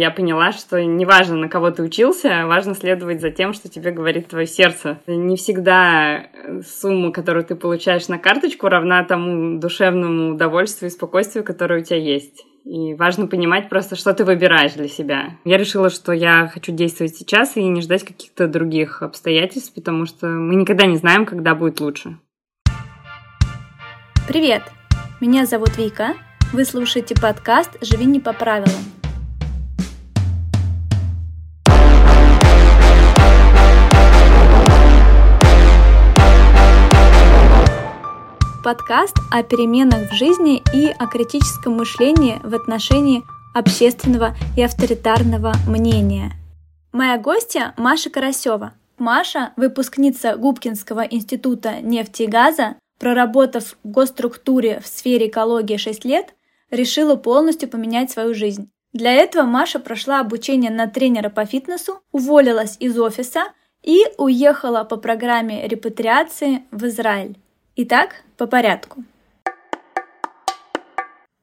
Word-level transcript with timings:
Я 0.00 0.12
поняла, 0.12 0.52
что 0.52 0.80
неважно, 0.84 1.34
на 1.34 1.48
кого 1.48 1.72
ты 1.72 1.82
учился, 1.82 2.46
важно 2.46 2.76
следовать 2.76 3.20
за 3.20 3.32
тем, 3.32 3.52
что 3.52 3.68
тебе 3.68 3.90
говорит 3.90 4.28
твое 4.28 4.46
сердце. 4.46 5.00
Не 5.08 5.36
всегда 5.36 6.28
сумма, 6.64 7.10
которую 7.10 7.44
ты 7.44 7.56
получаешь 7.56 8.06
на 8.06 8.16
карточку, 8.16 8.68
равна 8.68 9.02
тому 9.02 9.58
душевному 9.58 10.34
удовольствию 10.34 10.88
и 10.88 10.92
спокойствию, 10.92 11.44
которое 11.44 11.80
у 11.80 11.84
тебя 11.84 11.98
есть. 11.98 12.46
И 12.64 12.94
важно 12.94 13.26
понимать 13.26 13.68
просто, 13.68 13.96
что 13.96 14.14
ты 14.14 14.24
выбираешь 14.24 14.74
для 14.74 14.86
себя. 14.86 15.30
Я 15.44 15.56
решила, 15.56 15.90
что 15.90 16.12
я 16.12 16.46
хочу 16.46 16.70
действовать 16.70 17.16
сейчас 17.16 17.56
и 17.56 17.64
не 17.64 17.80
ждать 17.80 18.04
каких-то 18.04 18.46
других 18.46 19.02
обстоятельств, 19.02 19.74
потому 19.74 20.06
что 20.06 20.28
мы 20.28 20.54
никогда 20.54 20.86
не 20.86 20.96
знаем, 20.96 21.26
когда 21.26 21.56
будет 21.56 21.80
лучше. 21.80 22.18
Привет! 24.28 24.62
Меня 25.20 25.44
зовут 25.44 25.76
Вика. 25.76 26.14
Вы 26.52 26.64
слушаете 26.64 27.16
подкаст 27.20 27.76
«Живи 27.80 28.04
не 28.04 28.20
по 28.20 28.32
правилам». 28.32 28.97
Подкаст 38.68 39.16
о 39.30 39.42
переменах 39.42 40.10
в 40.10 40.14
жизни 40.14 40.62
и 40.74 40.88
о 40.88 41.06
критическом 41.06 41.78
мышлении 41.78 42.38
в 42.44 42.54
отношении 42.54 43.22
общественного 43.54 44.36
и 44.58 44.62
авторитарного 44.62 45.54
мнения. 45.66 46.32
Моя 46.92 47.16
гостья 47.16 47.72
Маша 47.78 48.10
Карасева. 48.10 48.74
Маша– 48.98 49.54
выпускница 49.56 50.36
Губкинского 50.36 51.00
института 51.00 51.80
нефти 51.80 52.24
и 52.24 52.26
газа, 52.26 52.76
проработав 52.98 53.78
в 53.82 53.88
госструктуре 53.88 54.80
в 54.80 54.86
сфере 54.86 55.28
экологии 55.28 55.78
6 55.78 56.04
лет, 56.04 56.34
решила 56.70 57.16
полностью 57.16 57.70
поменять 57.70 58.10
свою 58.10 58.34
жизнь. 58.34 58.68
Для 58.92 59.14
этого 59.14 59.44
Маша 59.44 59.78
прошла 59.78 60.20
обучение 60.20 60.70
на 60.70 60.88
тренера 60.88 61.30
по 61.30 61.46
фитнесу, 61.46 62.02
уволилась 62.12 62.76
из 62.80 63.00
офиса 63.00 63.44
и 63.82 64.04
уехала 64.18 64.84
по 64.84 64.98
программе 64.98 65.66
репатриации 65.66 66.64
в 66.70 66.84
Израиль. 66.84 67.38
Итак, 67.80 68.24
по 68.36 68.48
порядку. 68.48 69.04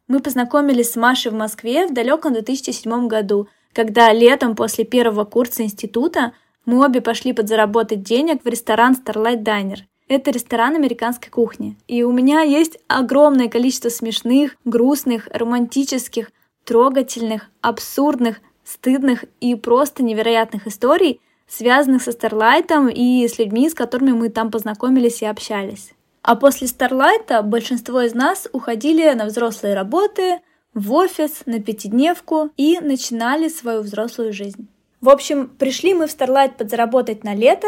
Мы 0.09 0.19
познакомились 0.19 0.92
с 0.92 0.97
Машей 0.97 1.31
в 1.31 1.33
Москве 1.33 1.88
в 1.88 1.94
далеком 1.94 2.33
2007 2.33 3.08
году, 3.08 3.47
когда 3.72 4.11
летом 4.11 4.53
после 4.58 4.83
первого 4.83 5.23
курса 5.23 5.64
института 5.64 6.33
мы 6.66 6.83
обе 6.83 7.00
пошли 7.00 7.31
подзаработать 7.31 8.03
денег 8.03 8.44
в 8.44 8.50
ресторан 8.50 8.97
Starlight 9.02 9.44
Diner. 9.45 9.77
Это 10.09 10.31
ресторан 10.31 10.75
американской 10.75 11.31
кухни. 11.31 11.77
И 11.88 12.03
у 12.03 12.11
меня 12.11 12.42
есть 12.42 12.80
огромное 12.89 13.47
количество 13.47 13.88
смешных, 13.88 14.58
грустных, 14.66 15.30
романтических, 15.31 16.31
трогательных, 16.66 17.49
абсурдных, 17.61 18.42
стыдных 18.66 19.23
и 19.39 19.55
просто 19.55 20.03
невероятных 20.03 20.67
историй, 20.67 21.22
связанных 21.47 22.02
со 22.02 22.11
Старлайтом 22.11 22.89
и 22.89 23.25
с 23.25 23.39
людьми, 23.39 23.70
с 23.70 23.73
которыми 23.73 24.11
мы 24.11 24.27
там 24.27 24.52
познакомились 24.52 25.22
и 25.22 25.25
общались. 25.25 25.95
А 26.28 26.36
после 26.36 26.66
Старлайта 26.66 27.44
большинство 27.44 28.02
из 28.02 28.16
нас 28.16 28.50
уходили 28.52 29.14
на 29.14 29.26
взрослые 29.26 29.76
работы, 29.76 30.40
в 30.73 30.92
офис, 30.92 31.44
на 31.45 31.62
пятидневку 31.62 32.50
и 32.58 32.80
начинали 32.80 33.48
свою 33.48 33.82
взрослую 33.82 34.34
жизнь. 34.34 34.67
В 35.02 35.09
общем, 35.09 35.48
пришли 35.48 35.94
мы 35.94 36.08
в 36.08 36.12
Старлайт 36.12 36.58
подзаработать 36.58 37.23
на 37.23 37.36
лето, 37.36 37.67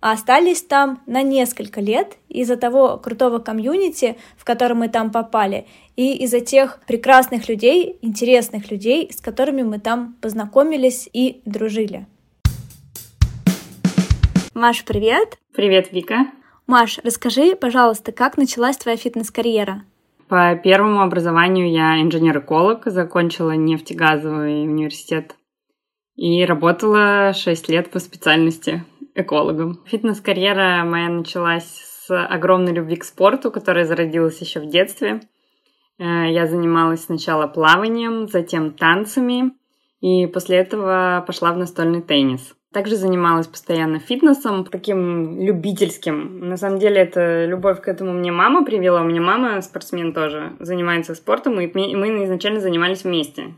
а 0.00 0.12
остались 0.12 0.62
там 0.62 1.02
на 1.06 1.24
несколько 1.24 1.80
лет 1.80 2.16
из-за 2.28 2.56
того 2.56 2.96
крутого 2.96 3.40
комьюнити, 3.40 4.16
в 4.36 4.44
котором 4.44 4.78
мы 4.78 4.88
там 4.88 5.10
попали, 5.10 5.66
и 5.96 6.16
из-за 6.18 6.38
тех 6.38 6.78
прекрасных 6.86 7.48
людей, 7.48 7.98
интересных 8.02 8.70
людей, 8.70 9.10
с 9.12 9.20
которыми 9.20 9.62
мы 9.62 9.80
там 9.80 10.14
познакомились 10.20 11.08
и 11.12 11.42
дружили. 11.44 12.06
Маш, 14.54 14.84
привет! 14.84 15.38
Привет, 15.52 15.90
Вика! 15.90 16.26
Маш, 16.66 16.98
расскажи, 17.04 17.54
пожалуйста, 17.54 18.10
как 18.10 18.36
началась 18.36 18.76
твоя 18.76 18.96
фитнес-карьера? 18.96 19.84
По 20.28 20.56
первому 20.56 21.02
образованию 21.02 21.70
я 21.70 22.02
инженер-эколог, 22.02 22.86
закончила 22.86 23.52
нефтегазовый 23.52 24.64
университет 24.64 25.36
и 26.16 26.44
работала 26.44 27.32
6 27.32 27.68
лет 27.68 27.90
по 27.90 28.00
специальности 28.00 28.84
экологом. 29.14 29.80
Фитнес-карьера 29.86 30.82
моя 30.84 31.08
началась 31.08 31.84
с 32.06 32.10
огромной 32.10 32.72
любви 32.72 32.96
к 32.96 33.04
спорту, 33.04 33.52
которая 33.52 33.84
зародилась 33.84 34.40
еще 34.40 34.58
в 34.58 34.68
детстве. 34.68 35.20
Э, 35.98 36.28
я 36.28 36.48
занималась 36.48 37.04
сначала 37.04 37.46
плаванием, 37.46 38.26
затем 38.26 38.72
танцами, 38.72 39.52
и 40.00 40.26
после 40.26 40.58
этого 40.58 41.22
пошла 41.24 41.52
в 41.52 41.58
настольный 41.58 42.02
теннис. 42.02 42.56
Также 42.76 42.96
занималась 42.96 43.46
постоянно 43.46 44.00
фитнесом, 44.00 44.66
таким 44.66 45.40
любительским. 45.40 46.46
На 46.46 46.58
самом 46.58 46.78
деле, 46.78 47.00
это 47.00 47.46
любовь 47.46 47.80
к 47.80 47.88
этому 47.88 48.12
мне 48.12 48.30
мама 48.30 48.66
привела. 48.66 49.00
У 49.00 49.04
меня 49.04 49.22
мама 49.22 49.62
спортсмен 49.62 50.12
тоже, 50.12 50.52
занимается 50.60 51.14
спортом, 51.14 51.58
и 51.58 51.72
мы 51.72 52.24
изначально 52.26 52.60
занимались 52.60 53.04
вместе. 53.04 53.54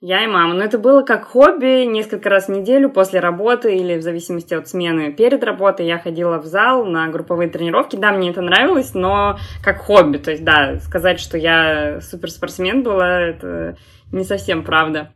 Я 0.00 0.22
и 0.22 0.28
мама. 0.28 0.54
Но 0.54 0.62
это 0.62 0.78
было 0.78 1.02
как 1.02 1.24
хобби 1.24 1.84
несколько 1.84 2.30
раз 2.30 2.46
в 2.46 2.52
неделю 2.52 2.90
после 2.90 3.18
работы 3.18 3.74
или 3.74 3.98
в 3.98 4.02
зависимости 4.02 4.54
от 4.54 4.68
смены. 4.68 5.12
Перед 5.12 5.42
работой 5.42 5.86
я 5.86 5.98
ходила 5.98 6.38
в 6.38 6.46
зал 6.46 6.84
на 6.84 7.08
групповые 7.08 7.50
тренировки. 7.50 7.96
Да, 7.96 8.12
мне 8.12 8.30
это 8.30 8.40
нравилось, 8.40 8.94
но 8.94 9.36
как 9.64 9.78
хобби. 9.78 10.18
То 10.18 10.30
есть, 10.30 10.44
да, 10.44 10.78
сказать, 10.78 11.18
что 11.18 11.36
я 11.36 12.00
суперспортсмен 12.00 12.84
была, 12.84 13.20
это 13.20 13.76
не 14.12 14.22
совсем 14.22 14.62
правда. 14.62 15.12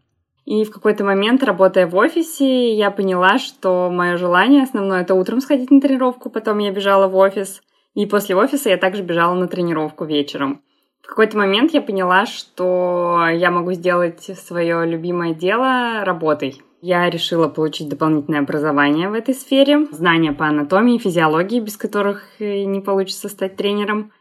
И 0.49 0.65
в 0.65 0.71
какой-то 0.71 1.05
момент, 1.05 1.43
работая 1.43 1.87
в 1.87 1.95
офисе, 1.95 2.73
я 2.73 2.91
поняла, 2.91 3.39
что 3.39 3.91
мое 3.91 4.17
желание 4.17 4.63
основное 4.63 5.03
это 5.03 5.13
утром 5.13 5.43
сходить 5.43 5.71
на 5.71 5.79
тренировку, 5.79 6.31
потом 6.31 6.57
я 6.57 6.71
бежала 6.73 7.07
в 7.07 7.17
офис, 7.17 7.61
и 7.93 8.07
после 8.07 8.35
офиса 8.35 8.71
я 8.71 8.79
также 8.79 9.03
бежала 9.03 9.35
на 9.35 9.47
тренировку 9.47 10.07
вечером. 10.07 10.63
В 11.03 11.07
какой-то 11.07 11.37
момент 11.37 11.75
я 11.75 11.83
поняла, 11.83 12.25
что 12.25 13.27
я 13.31 13.51
могу 13.51 13.75
сделать 13.75 14.23
свое 14.23 14.87
любимое 14.87 15.35
дело 15.35 16.03
работой. 16.07 16.63
Я 16.81 17.11
решила 17.11 17.49
получить 17.49 17.91
дополнительное 17.91 18.41
образование 18.41 19.11
в 19.11 19.13
этой 19.13 19.35
сфере, 19.35 19.85
знания 19.91 20.33
по 20.33 20.47
анатомии, 20.47 20.97
физиологии, 20.97 21.61
без 21.61 21.77
которых 21.77 22.25
не 22.41 22.81
получится 22.81 23.29
стать 23.29 23.57
тренером. 23.57 24.13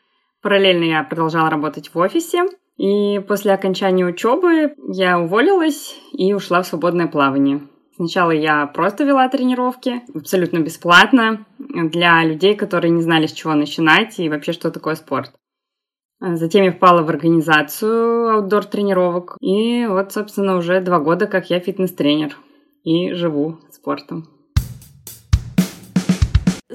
Параллельно 0.41 0.83
я 0.83 1.03
продолжала 1.03 1.49
работать 1.49 1.91
в 1.93 1.97
офисе, 1.97 2.43
и 2.77 3.19
после 3.19 3.53
окончания 3.53 4.05
учебы 4.05 4.75
я 4.87 5.19
уволилась 5.19 5.99
и 6.13 6.33
ушла 6.33 6.61
в 6.61 6.67
свободное 6.67 7.07
плавание. 7.07 7.61
Сначала 7.95 8.29
я 8.29 8.67
просто 8.67 9.03
вела 9.03 9.27
тренировки 9.27 10.01
абсолютно 10.13 10.59
бесплатно 10.59 11.45
для 11.57 12.23
людей, 12.23 12.55
которые 12.55 12.91
не 12.91 13.01
знали, 13.01 13.25
с 13.25 13.31
чего 13.31 13.55
начинать 13.55 14.19
и 14.19 14.29
вообще, 14.29 14.53
что 14.53 14.69
такое 14.69 14.93
спорт. 14.93 15.33
Затем 16.19 16.63
я 16.63 16.71
впала 16.71 17.03
в 17.03 17.09
организацию 17.09 18.35
аутдор-тренировок. 18.35 19.37
И 19.39 19.85
вот, 19.87 20.13
собственно, 20.13 20.57
уже 20.57 20.81
два 20.81 20.99
года, 20.99 21.27
как 21.27 21.49
я 21.49 21.59
фитнес-тренер 21.59 22.37
и 22.83 23.13
живу 23.13 23.59
спортом. 23.71 24.27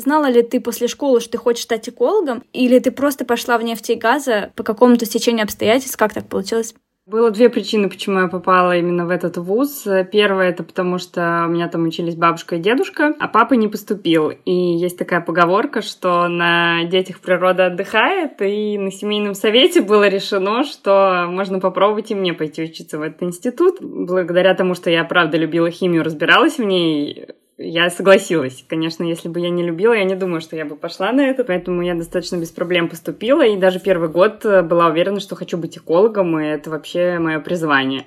Знала 0.03 0.29
ли 0.29 0.43
ты 0.43 0.61
после 0.61 0.89
школы, 0.89 1.21
что 1.21 1.31
ты 1.31 1.39
хочешь 1.39 1.63
стать 1.63 1.89
экологом, 1.89 2.43
или 2.53 2.81
ты 2.81 2.91
просто 2.91 3.25
пошла 3.25 3.57
в 3.57 3.63
нефть 3.63 3.91
и 3.91 3.95
газа 3.95 4.51
по 4.57 4.65
какому-то 4.65 5.07
стечению 5.07 5.45
обстоятельств? 5.45 5.97
Как 5.97 6.13
так 6.13 6.27
получилось? 6.27 6.75
Было 7.07 7.31
две 7.31 7.49
причины, 7.49 7.89
почему 7.89 8.21
я 8.21 8.27
попала 8.29 8.77
именно 8.77 9.07
в 9.07 9.11
этот 9.11 9.37
вуз. 9.37 9.87
Первое 10.11 10.51
это 10.51 10.65
потому, 10.65 10.99
что 10.99 11.45
у 11.47 11.51
меня 11.51 11.69
там 11.69 11.85
учились 11.85 12.17
бабушка 12.17 12.57
и 12.57 12.59
дедушка, 12.59 13.15
а 13.19 13.29
папа 13.29 13.55
не 13.55 13.69
поступил. 13.69 14.31
И 14.31 14.53
есть 14.53 14.99
такая 14.99 15.21
поговорка, 15.21 15.83
что 15.83 16.27
на 16.27 16.85
детях 16.85 17.21
природа 17.21 17.67
отдыхает, 17.67 18.41
и 18.43 18.79
на 18.79 18.91
семейном 18.91 19.35
совете 19.35 19.83
было 19.83 20.09
решено, 20.09 20.65
что 20.65 21.27
можно 21.29 21.61
попробовать 21.61 22.11
и 22.11 22.17
мне 22.17 22.35
пойти 22.35 22.65
учиться 22.65 22.99
в 22.99 23.03
этот 23.03 23.23
институт. 23.23 23.79
Благодаря 23.81 24.55
тому, 24.55 24.75
что 24.75 24.91
я 24.91 25.05
правда 25.05 25.37
любила 25.37 25.71
химию, 25.71 26.05
разбиралась 26.05 26.59
в 26.59 26.65
ней, 26.65 27.27
я 27.59 27.91
согласилась. 27.91 28.65
Конечно, 28.69 29.05
если 29.05 29.29
бы 29.29 29.41
я 29.41 29.51
не 29.51 29.63
любила, 29.63 29.93
я 29.93 30.05
не 30.05 30.15
думаю, 30.15 30.41
что 30.41 30.57
я 30.57 30.65
бы 30.65 30.77
пошла 30.77 31.13
на 31.13 31.23
это, 31.23 31.45
поэтому 31.45 31.83
я 31.83 31.95
достаточно 31.95 32.37
без 32.37 32.51
проблем 32.51 32.89
поступила, 32.89 33.45
и 33.45 33.57
даже 33.57 33.81
первый 33.81 34.09
год 34.09 34.45
э, 34.45 34.63
была 34.63 34.89
уверена, 34.89 35.21
что 35.21 35.37
хочу 35.37 35.59
быть 35.59 35.77
экологом, 35.77 36.39
и 36.39 36.47
это 36.47 36.71
вообще 36.71 37.19
мое 37.19 37.41
призвание. 37.41 38.07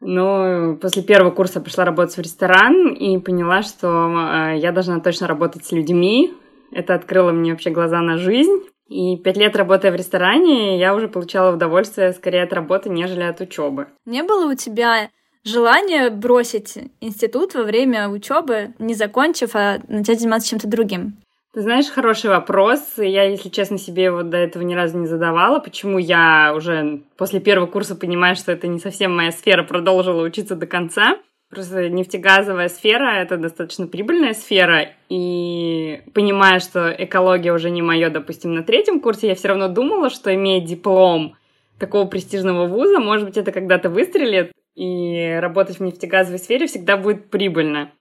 Но 0.00 0.76
после 0.80 1.02
первого 1.02 1.30
курса 1.30 1.60
пошла 1.60 1.84
работать 1.84 2.16
в 2.16 2.20
ресторан 2.20 2.88
и 2.88 3.18
поняла, 3.18 3.62
что 3.62 3.88
э, 3.88 4.58
я 4.58 4.72
должна 4.72 5.00
точно 5.00 5.28
работать 5.28 5.64
с 5.64 5.72
людьми. 5.72 6.32
Это 6.72 6.94
открыло 6.94 7.30
мне 7.30 7.52
вообще 7.52 7.70
глаза 7.70 8.00
на 8.00 8.16
жизнь. 8.16 8.62
И 8.88 9.16
пять 9.16 9.36
лет 9.36 9.56
работая 9.56 9.92
в 9.92 9.94
ресторане, 9.94 10.78
я 10.78 10.94
уже 10.94 11.08
получала 11.08 11.54
удовольствие 11.54 12.12
скорее 12.12 12.42
от 12.42 12.52
работы, 12.52 12.90
нежели 12.90 13.22
от 13.22 13.40
учебы. 13.40 13.86
Не 14.04 14.22
было 14.22 14.50
у 14.50 14.54
тебя 14.54 15.08
желание 15.44 16.10
бросить 16.10 16.78
институт 17.00 17.54
во 17.54 17.62
время 17.62 18.08
учебы, 18.08 18.74
не 18.78 18.94
закончив, 18.94 19.54
а 19.54 19.80
начать 19.88 20.20
заниматься 20.20 20.48
чем-то 20.48 20.68
другим? 20.68 21.16
Ты 21.54 21.60
знаешь, 21.60 21.90
хороший 21.90 22.30
вопрос. 22.30 22.80
Я, 22.96 23.24
если 23.24 23.50
честно, 23.50 23.76
себе 23.76 24.04
его 24.04 24.22
до 24.22 24.38
этого 24.38 24.62
ни 24.62 24.74
разу 24.74 24.96
не 24.98 25.06
задавала. 25.06 25.58
Почему 25.58 25.98
я 25.98 26.54
уже 26.56 27.02
после 27.18 27.40
первого 27.40 27.66
курса 27.66 27.94
понимаю, 27.94 28.36
что 28.36 28.52
это 28.52 28.66
не 28.68 28.78
совсем 28.78 29.14
моя 29.14 29.32
сфера, 29.32 29.62
продолжила 29.62 30.22
учиться 30.22 30.56
до 30.56 30.66
конца. 30.66 31.18
Просто 31.50 31.90
нефтегазовая 31.90 32.70
сфера— 32.70 33.16
это 33.20 33.36
достаточно 33.36 33.86
прибыльная 33.86 34.32
сфера, 34.32 34.88
и 35.10 36.00
понимая, 36.14 36.60
что 36.60 36.88
экология 36.88 37.52
уже 37.52 37.68
не 37.68 37.82
мое, 37.82 38.08
допустим, 38.08 38.54
на 38.54 38.62
третьем 38.62 39.00
курсе, 39.00 39.28
я 39.28 39.34
все 39.34 39.48
равно 39.48 39.68
думала, 39.68 40.08
что 40.08 40.34
имея 40.34 40.64
диплом 40.64 41.36
такого 41.78 42.06
престижного 42.06 42.66
вуза, 42.66 43.00
может 43.00 43.26
быть, 43.26 43.36
это 43.36 43.52
когда-то 43.52 43.90
выстрелит, 43.90 44.52
и 44.74 45.38
работать 45.40 45.78
в 45.78 45.82
нефтегазовой 45.82 46.38
сфере 46.38 46.66
всегда 46.66 46.96
будет 46.96 47.30
прибыльно. 47.30 47.92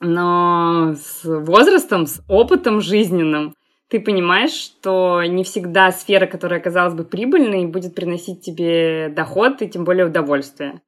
Но 0.00 0.94
с 0.94 1.24
возрастом, 1.24 2.06
с 2.06 2.22
опытом 2.28 2.80
жизненным, 2.80 3.54
ты 3.88 4.00
понимаешь, 4.00 4.50
что 4.50 5.22
не 5.24 5.44
всегда 5.44 5.92
сфера, 5.92 6.26
которая 6.26 6.60
казалась 6.60 6.94
бы 6.94 7.04
прибыльной, 7.04 7.66
будет 7.66 7.94
приносить 7.94 8.42
тебе 8.42 9.08
доход 9.08 9.62
и 9.62 9.68
тем 9.68 9.84
более 9.84 10.06
удовольствие. 10.06 10.82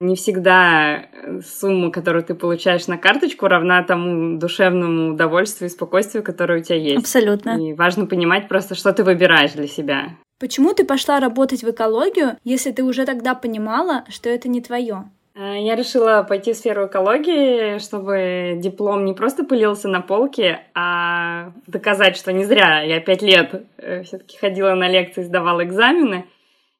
Не 0.00 0.16
всегда 0.16 0.96
э, 0.96 1.40
сумма, 1.42 1.92
которую 1.92 2.24
ты 2.24 2.34
получаешь 2.34 2.88
на 2.88 2.98
карточку, 2.98 3.46
равна 3.46 3.82
тому 3.84 4.36
душевному 4.36 5.14
удовольствию 5.14 5.70
и 5.70 5.72
спокойствию, 5.72 6.24
которое 6.24 6.60
у 6.60 6.62
тебя 6.62 6.76
есть. 6.76 6.98
Абсолютно. 6.98 7.50
И 7.50 7.72
важно 7.72 8.06
понимать 8.06 8.48
просто, 8.48 8.74
что 8.74 8.92
ты 8.92 9.04
выбираешь 9.04 9.52
для 9.52 9.68
себя. 9.68 10.16
Почему 10.42 10.74
ты 10.74 10.84
пошла 10.84 11.20
работать 11.20 11.62
в 11.62 11.70
экологию, 11.70 12.36
если 12.42 12.72
ты 12.72 12.82
уже 12.82 13.06
тогда 13.06 13.36
понимала, 13.36 14.04
что 14.08 14.28
это 14.28 14.48
не 14.48 14.60
твое? 14.60 15.04
Э, 15.36 15.56
я 15.56 15.76
решила 15.76 16.26
пойти 16.28 16.52
в 16.52 16.56
сферу 16.56 16.88
экологии, 16.88 17.78
чтобы 17.78 18.54
диплом 18.60 19.04
не 19.04 19.12
просто 19.12 19.44
пылился 19.44 19.86
на 19.86 20.00
полке, 20.00 20.62
а 20.74 21.52
доказать, 21.68 22.16
что 22.16 22.32
не 22.32 22.44
зря 22.44 22.82
я 22.82 22.98
пять 22.98 23.22
лет 23.22 23.66
э, 23.78 24.02
все-таки 24.02 24.36
ходила 24.36 24.74
на 24.74 24.88
лекции, 24.88 25.22
сдавала 25.22 25.62
экзамены, 25.62 26.26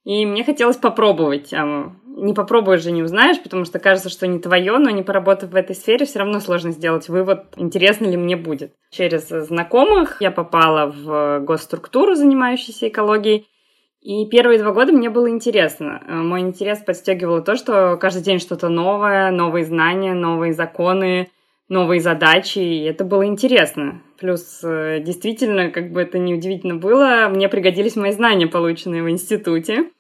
и 0.03 0.27
мне 0.27 0.43
хотелось 0.43 0.77
попробовать. 0.77 1.55
А, 1.55 1.93
не 2.05 2.35
попробуешь 2.35 2.83
же, 2.83 2.91
не 2.91 3.05
узнаешь, 3.05 3.41
потому 3.41 3.65
что 3.65 3.79
кажется, 3.79 4.09
что 4.09 4.27
не 4.27 4.41
твое, 4.41 4.77
но 4.79 4.91
не 4.91 5.05
поработав 5.05 5.51
в 5.51 5.55
этой 5.55 5.77
сфере, 5.77 6.05
все 6.05 6.19
равно 6.19 6.41
сложно 6.41 6.73
сделать 6.73 7.09
вывод, 7.09 7.45
интересно 7.55 8.07
ли 8.07 8.17
мне 8.17 8.37
будет. 8.37 8.73
Через 8.91 9.29
знакомых 9.29 10.21
я 10.21 10.33
попала 10.33 10.91
в 10.91 11.39
госструктуру, 11.45 12.17
занимающуюся 12.17 12.89
экологией, 12.89 13.47
и 14.03 14.27
первые 14.27 14.59
два 14.59 14.73
года 14.73 14.93
мне 14.93 15.11
было 15.11 15.31
интересно. 15.31 16.03
Э, 16.07 16.15
мой 16.17 16.41
интерес 16.41 16.81
подстегивало 16.81 17.41
то, 17.41 17.55
что 17.55 17.97
каждый 17.97 18.25
день 18.25 18.41
что-то 18.41 18.69
новое, 18.69 19.31
новые 19.31 19.65
знания, 19.65 20.13
новые 20.13 20.53
законы, 20.53 21.29
новые 21.69 22.01
задачи, 22.01 22.59
и 22.59 22.83
это 22.83 23.05
было 23.05 23.25
интересно. 23.25 24.03
Плюс, 24.19 24.61
э, 24.65 25.01
действительно, 25.01 25.71
как 25.71 25.93
бы 25.93 26.03
это 26.03 26.19
ни 26.19 26.35
удивительно 26.35 26.75
было, 26.75 27.29
мне 27.31 27.49
пригодились 27.49 27.95
мои 27.95 28.11
знания, 28.11 28.49
полученные 28.49 29.05
в 29.05 29.11
институте. 29.11 29.91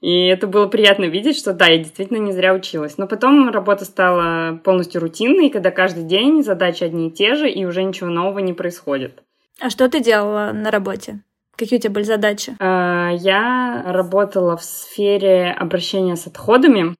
И 0.00 0.26
это 0.26 0.46
было 0.46 0.68
приятно 0.68 1.06
видеть, 1.06 1.36
что 1.36 1.52
да, 1.52 1.66
я 1.66 1.78
действительно 1.78 2.18
не 2.18 2.30
зря 2.30 2.54
училась. 2.54 2.96
Но 2.96 3.08
потом 3.08 3.50
работа 3.50 3.84
стала 3.84 4.56
полностью 4.62 5.00
рутинной, 5.00 5.50
когда 5.50 5.72
каждый 5.72 6.04
день 6.04 6.44
задачи 6.44 6.84
одни 6.84 7.08
и 7.08 7.10
те 7.10 7.34
же, 7.34 7.50
и 7.50 7.64
уже 7.64 7.82
ничего 7.82 8.08
нового 8.08 8.38
не 8.38 8.52
происходит. 8.52 9.24
А 9.60 9.70
что 9.70 9.88
ты 9.88 9.98
делала 9.98 10.52
на 10.54 10.70
работе? 10.70 11.22
Какие 11.58 11.80
у 11.80 11.82
тебя 11.82 11.92
были 11.92 12.04
задачи? 12.04 12.54
А, 12.60 13.10
я 13.10 13.82
работала 13.84 14.56
в 14.56 14.62
сфере 14.62 15.50
обращения 15.50 16.14
с 16.14 16.28
отходами. 16.28 16.94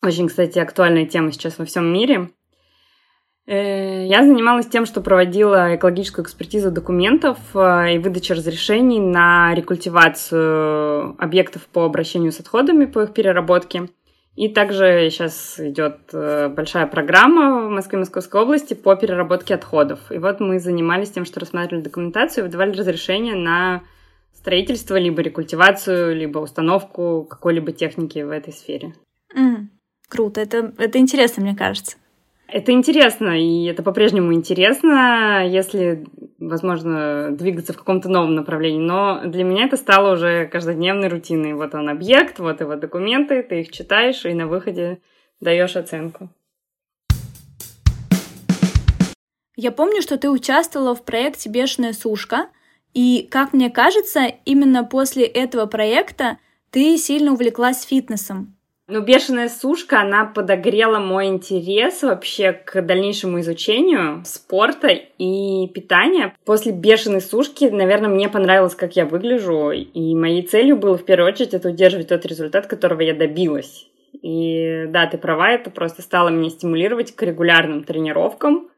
Очень, 0.00 0.28
кстати, 0.28 0.60
актуальная 0.60 1.04
тема 1.04 1.32
сейчас 1.32 1.58
во 1.58 1.64
всем 1.64 1.92
мире. 1.92 2.30
Э, 3.46 4.06
я 4.06 4.22
занималась 4.22 4.68
тем, 4.68 4.86
что 4.86 5.00
проводила 5.00 5.74
экологическую 5.74 6.24
экспертизу 6.24 6.70
документов 6.70 7.38
э, 7.54 7.94
и 7.94 7.98
выдачу 7.98 8.34
разрешений 8.34 9.00
на 9.00 9.52
рекультивацию 9.54 11.16
объектов 11.18 11.66
по 11.66 11.84
обращению 11.84 12.30
с 12.30 12.38
отходами, 12.38 12.84
по 12.84 13.02
их 13.02 13.12
переработке. 13.12 13.88
И 14.38 14.48
также 14.48 15.08
сейчас 15.10 15.58
идет 15.58 15.98
э, 16.12 16.48
большая 16.48 16.86
программа 16.86 17.66
в 17.66 17.70
Москве 17.70 17.96
и 17.96 17.98
Московской 17.98 18.40
области 18.40 18.74
по 18.74 18.94
переработке 18.94 19.52
отходов. 19.52 20.12
И 20.12 20.18
вот 20.18 20.38
мы 20.38 20.60
занимались 20.60 21.10
тем, 21.10 21.24
что 21.24 21.40
рассматривали 21.40 21.82
документацию 21.82 22.44
выдавали 22.44 22.70
разрешение 22.70 23.34
на 23.34 23.82
строительство, 24.32 24.94
либо 24.94 25.22
рекультивацию, 25.22 26.14
либо 26.14 26.38
установку 26.38 27.26
какой-либо 27.28 27.72
техники 27.72 28.20
в 28.20 28.30
этой 28.30 28.52
сфере. 28.52 28.94
Mm, 29.36 29.70
круто, 30.08 30.40
это, 30.40 30.72
это 30.78 30.98
интересно, 30.98 31.42
мне 31.42 31.56
кажется. 31.56 31.96
Это 32.50 32.72
интересно, 32.72 33.38
и 33.38 33.66
это 33.66 33.82
по-прежнему 33.82 34.32
интересно, 34.32 35.46
если, 35.46 36.06
возможно, 36.38 37.28
двигаться 37.30 37.74
в 37.74 37.76
каком-то 37.76 38.08
новом 38.08 38.34
направлении. 38.34 38.80
Но 38.80 39.20
для 39.26 39.44
меня 39.44 39.66
это 39.66 39.76
стало 39.76 40.14
уже 40.14 40.46
каждодневной 40.46 41.08
рутиной. 41.08 41.52
Вот 41.52 41.74
он 41.74 41.90
объект, 41.90 42.38
вот 42.38 42.62
его 42.62 42.76
документы, 42.76 43.42
ты 43.42 43.60
их 43.60 43.70
читаешь 43.70 44.24
и 44.24 44.32
на 44.32 44.46
выходе 44.46 45.00
даешь 45.40 45.76
оценку. 45.76 46.30
Я 49.54 49.70
помню, 49.70 50.00
что 50.00 50.16
ты 50.16 50.30
участвовала 50.30 50.94
в 50.94 51.04
проекте 51.04 51.50
«Бешеная 51.50 51.92
сушка», 51.92 52.48
и, 52.94 53.28
как 53.30 53.52
мне 53.52 53.68
кажется, 53.68 54.22
именно 54.46 54.84
после 54.84 55.24
этого 55.24 55.66
проекта 55.66 56.38
ты 56.70 56.96
сильно 56.96 57.32
увлеклась 57.32 57.82
фитнесом. 57.82 58.57
Ну, 58.90 59.02
бешеная 59.02 59.50
сушка, 59.50 60.00
она 60.00 60.24
подогрела 60.24 60.98
мой 60.98 61.26
интерес 61.26 62.02
вообще 62.02 62.54
к 62.54 62.80
дальнейшему 62.80 63.40
изучению 63.40 64.22
спорта 64.24 64.88
и 64.88 65.68
питания. 65.68 66.34
После 66.46 66.72
бешеной 66.72 67.20
сушки, 67.20 67.66
наверное, 67.66 68.08
мне 68.08 68.30
понравилось, 68.30 68.74
как 68.74 68.96
я 68.96 69.04
выгляжу, 69.04 69.72
и 69.72 70.14
моей 70.14 70.40
целью 70.40 70.78
было 70.78 70.96
в 70.96 71.04
первую 71.04 71.30
очередь 71.30 71.52
это 71.52 71.68
удерживать 71.68 72.08
тот 72.08 72.24
результат, 72.24 72.66
которого 72.66 73.02
я 73.02 73.12
добилась. 73.12 73.86
И 74.22 74.86
да, 74.88 75.06
ты 75.06 75.18
права, 75.18 75.50
это 75.50 75.68
просто 75.68 76.00
стало 76.00 76.30
меня 76.30 76.48
стимулировать 76.48 77.14
к 77.14 77.22
регулярным 77.22 77.84
тренировкам, 77.84 78.70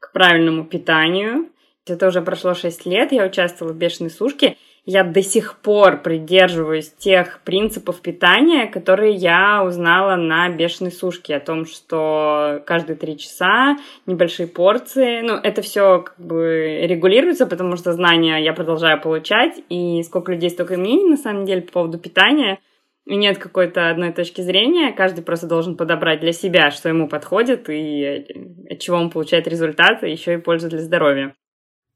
к 0.00 0.10
правильному 0.10 0.64
питанию. 0.64 1.46
Это 1.86 2.08
уже 2.08 2.20
прошло 2.20 2.54
6 2.54 2.84
лет, 2.86 3.12
я 3.12 3.24
участвовала 3.24 3.72
в 3.72 3.76
бешеной 3.76 4.10
сушке, 4.10 4.56
я 4.84 5.04
до 5.04 5.22
сих 5.22 5.58
пор 5.58 6.02
придерживаюсь 6.02 6.92
тех 6.92 7.40
принципов 7.44 8.00
питания, 8.00 8.66
которые 8.66 9.14
я 9.14 9.62
узнала 9.64 10.16
на 10.16 10.48
бешеной 10.48 10.90
сушке, 10.90 11.36
о 11.36 11.40
том, 11.40 11.66
что 11.66 12.62
каждые 12.66 12.96
три 12.96 13.16
часа 13.16 13.76
небольшие 14.06 14.48
порции, 14.48 15.20
ну, 15.20 15.34
это 15.34 15.62
все 15.62 16.00
как 16.00 16.18
бы 16.18 16.80
регулируется, 16.82 17.46
потому 17.46 17.76
что 17.76 17.92
знания 17.92 18.42
я 18.42 18.52
продолжаю 18.52 19.00
получать, 19.00 19.62
и 19.68 20.02
сколько 20.02 20.32
людей, 20.32 20.50
столько 20.50 20.76
мнений, 20.76 21.10
на 21.10 21.16
самом 21.16 21.44
деле, 21.44 21.62
по 21.62 21.72
поводу 21.72 21.98
питания, 21.98 22.58
и 23.06 23.16
нет 23.16 23.38
какой-то 23.38 23.88
одной 23.88 24.12
точки 24.12 24.40
зрения, 24.40 24.92
каждый 24.92 25.22
просто 25.22 25.46
должен 25.46 25.76
подобрать 25.76 26.20
для 26.20 26.32
себя, 26.32 26.72
что 26.72 26.88
ему 26.88 27.08
подходит, 27.08 27.68
и 27.68 28.66
от 28.68 28.80
чего 28.80 28.96
он 28.96 29.10
получает 29.10 29.46
результат, 29.46 30.02
еще 30.02 30.34
и 30.34 30.38
пользу 30.38 30.68
для 30.68 30.80
здоровья. 30.80 31.34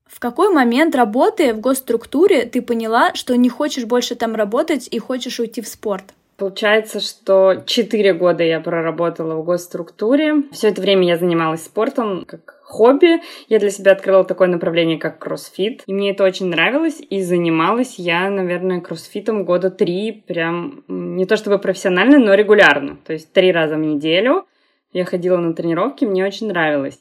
В 0.06 0.20
какой 0.20 0.52
момент 0.52 0.94
работы 0.94 1.52
в 1.52 1.60
госструктуре 1.60 2.46
ты 2.46 2.62
поняла, 2.62 3.14
что 3.14 3.36
не 3.36 3.48
хочешь 3.48 3.84
больше 3.84 4.14
там 4.14 4.34
работать 4.34 4.88
и 4.90 4.98
хочешь 4.98 5.40
уйти 5.40 5.60
в 5.60 5.68
спорт? 5.68 6.04
Получается, 6.36 7.00
что 7.00 7.62
4 7.64 8.12
года 8.12 8.44
я 8.44 8.60
проработала 8.60 9.36
в 9.36 9.44
госструктуре. 9.44 10.42
Все 10.52 10.68
это 10.68 10.82
время 10.82 11.06
я 11.06 11.16
занималась 11.16 11.64
спортом 11.64 12.24
как 12.26 12.60
хобби. 12.62 13.22
Я 13.48 13.58
для 13.58 13.70
себя 13.70 13.92
открыла 13.92 14.22
такое 14.22 14.48
направление, 14.48 14.98
как 14.98 15.18
кроссфит. 15.18 15.82
И 15.86 15.94
мне 15.94 16.10
это 16.10 16.24
очень 16.24 16.46
нравилось. 16.46 17.00
И 17.08 17.22
занималась 17.22 17.94
я, 17.98 18.28
наверное, 18.28 18.82
кроссфитом 18.82 19.44
года 19.44 19.70
три. 19.70 20.24
Прям 20.26 20.84
не 20.88 21.24
то 21.24 21.36
чтобы 21.36 21.58
профессионально, 21.58 22.18
но 22.18 22.34
регулярно. 22.34 22.98
То 23.06 23.14
есть 23.14 23.32
три 23.32 23.50
раза 23.50 23.76
в 23.76 23.80
неделю 23.80 24.46
я 24.92 25.06
ходила 25.06 25.38
на 25.38 25.54
тренировки. 25.54 26.04
Мне 26.04 26.26
очень 26.26 26.48
нравилось. 26.48 26.98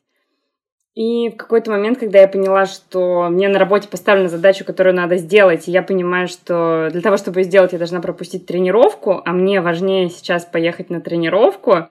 И 0.95 1.29
в 1.29 1.35
какой-то 1.35 1.71
момент, 1.71 1.99
когда 1.99 2.19
я 2.19 2.27
поняла, 2.27 2.65
что 2.65 3.27
мне 3.29 3.49
на 3.49 3.59
работе 3.59 3.89
поставлена 3.89 4.29
задача, 4.29 4.63
которую 4.63 4.95
надо 4.95 5.17
сделать, 5.17 5.67
и 5.67 5.71
я 5.71 5.83
понимаю, 5.83 6.29
что 6.29 6.87
для 6.89 7.01
того, 7.01 7.17
чтобы 7.17 7.41
ее 7.41 7.43
сделать, 7.43 7.73
я 7.73 7.77
должна 7.77 7.99
пропустить 7.99 8.45
тренировку, 8.45 9.21
а 9.25 9.33
мне 9.33 9.59
важнее 9.59 10.09
сейчас 10.09 10.45
поехать 10.45 10.89
на 10.89 11.01
тренировку, 11.01 11.89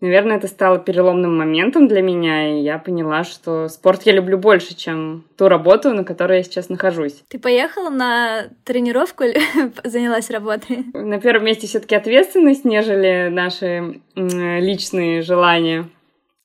наверное, 0.00 0.36
это 0.38 0.48
стало 0.48 0.80
переломным 0.80 1.38
моментом 1.38 1.86
для 1.86 2.02
меня, 2.02 2.58
и 2.58 2.62
я 2.62 2.78
поняла, 2.78 3.22
что 3.22 3.68
спорт 3.68 4.02
я 4.02 4.12
люблю 4.12 4.36
больше, 4.36 4.74
чем 4.74 5.24
ту 5.38 5.48
работу, 5.48 5.94
на 5.94 6.02
которой 6.02 6.38
я 6.38 6.42
сейчас 6.42 6.68
нахожусь. 6.68 7.22
Ты 7.28 7.38
поехала 7.38 7.90
на 7.90 8.48
тренировку 8.64 9.22
или 9.22 9.40
занялась 9.84 10.30
работой? 10.30 10.84
На 10.92 11.20
первом 11.20 11.46
месте 11.46 11.68
все-таки 11.68 11.94
ответственность, 11.94 12.64
нежели 12.64 13.28
наши 13.30 14.00
личные 14.16 15.22
желания. 15.22 15.88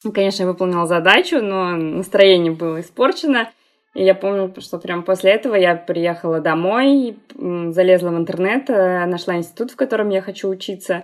Ну, 0.04 0.12
конечно, 0.12 0.44
я 0.44 0.50
выполнила 0.50 0.86
задачу, 0.86 1.42
но 1.42 1.75
настроение 1.75 2.51
было 2.51 2.82
испорчено. 2.82 3.50
И 3.96 4.04
я 4.04 4.13
помню, 4.13 4.54
что 4.60 4.77
прям 4.77 5.04
после 5.04 5.32
этого 5.32 5.56
я 5.56 5.75
приехала 5.75 6.39
домой, 6.39 7.18
залезла 7.36 8.10
в 8.10 8.18
интернет, 8.18 8.70
э, 8.70 9.06
нашла 9.08 9.38
институт, 9.38 9.72
в 9.72 9.75
котором 9.75 10.10
я 10.10 10.22
хочу 10.22 10.50
учиться. 10.50 11.04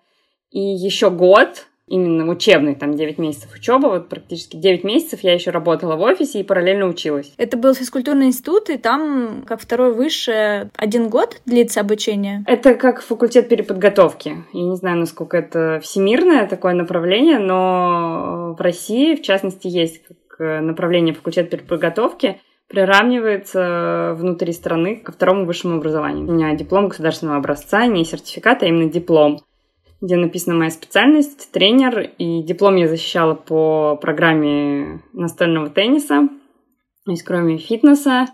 И 0.51 0.59
еще 0.59 1.09
год 1.09 1.65
именно 1.87 2.29
учебный, 2.29 2.75
там 2.75 2.95
9 2.95 3.17
месяцев 3.17 3.53
учебы, 3.53 3.89
вот 3.89 4.09
практически 4.09 4.55
9 4.55 4.83
месяцев 4.83 5.21
я 5.21 5.33
еще 5.33 5.51
работала 5.51 5.95
в 5.95 6.01
офисе 6.01 6.39
и 6.39 6.43
параллельно 6.43 6.87
училась. 6.87 7.33
Это 7.37 7.57
был 7.57 7.73
физкультурный 7.73 8.27
институт, 8.27 8.69
и 8.69 8.77
там, 8.77 9.43
как 9.45 9.61
второй 9.61 9.93
высшее, 9.93 10.69
один 10.75 11.09
год 11.09 11.41
длится 11.45 11.81
обучение? 11.81 12.43
Это 12.47 12.75
как 12.75 13.01
факультет 13.01 13.49
переподготовки. 13.49 14.45
Я 14.53 14.63
не 14.63 14.75
знаю, 14.75 14.97
насколько 14.97 15.37
это 15.37 15.79
всемирное 15.83 16.47
такое 16.47 16.73
направление, 16.73 17.39
но 17.39 18.55
в 18.57 18.61
России, 18.61 19.15
в 19.15 19.21
частности, 19.21 19.67
есть 19.67 20.01
как 20.07 20.61
направление 20.63 21.13
факультет 21.13 21.49
переподготовки, 21.49 22.41
приравнивается 22.67 24.15
внутри 24.17 24.51
страны 24.51 24.95
ко 24.95 25.11
второму 25.11 25.45
высшему 25.45 25.77
образованию. 25.77 26.27
У 26.27 26.31
меня 26.31 26.55
диплом 26.55 26.87
государственного 26.87 27.37
образца, 27.37 27.85
не 27.85 28.03
сертификат, 28.03 28.63
а 28.63 28.65
именно 28.65 28.89
диплом 28.89 29.41
где 30.03 30.17
написана 30.17 30.57
моя 30.57 30.69
специальность, 30.69 31.49
тренер, 31.53 32.11
и 32.17 32.43
диплом 32.43 32.75
я 32.75 32.89
защищала 32.89 33.35
по 33.35 33.95
программе 33.95 35.01
настольного 35.13 35.69
тенниса. 35.69 36.27
То 37.05 37.11
есть 37.11 37.23
кроме 37.23 37.57
фитнеса, 37.57 38.25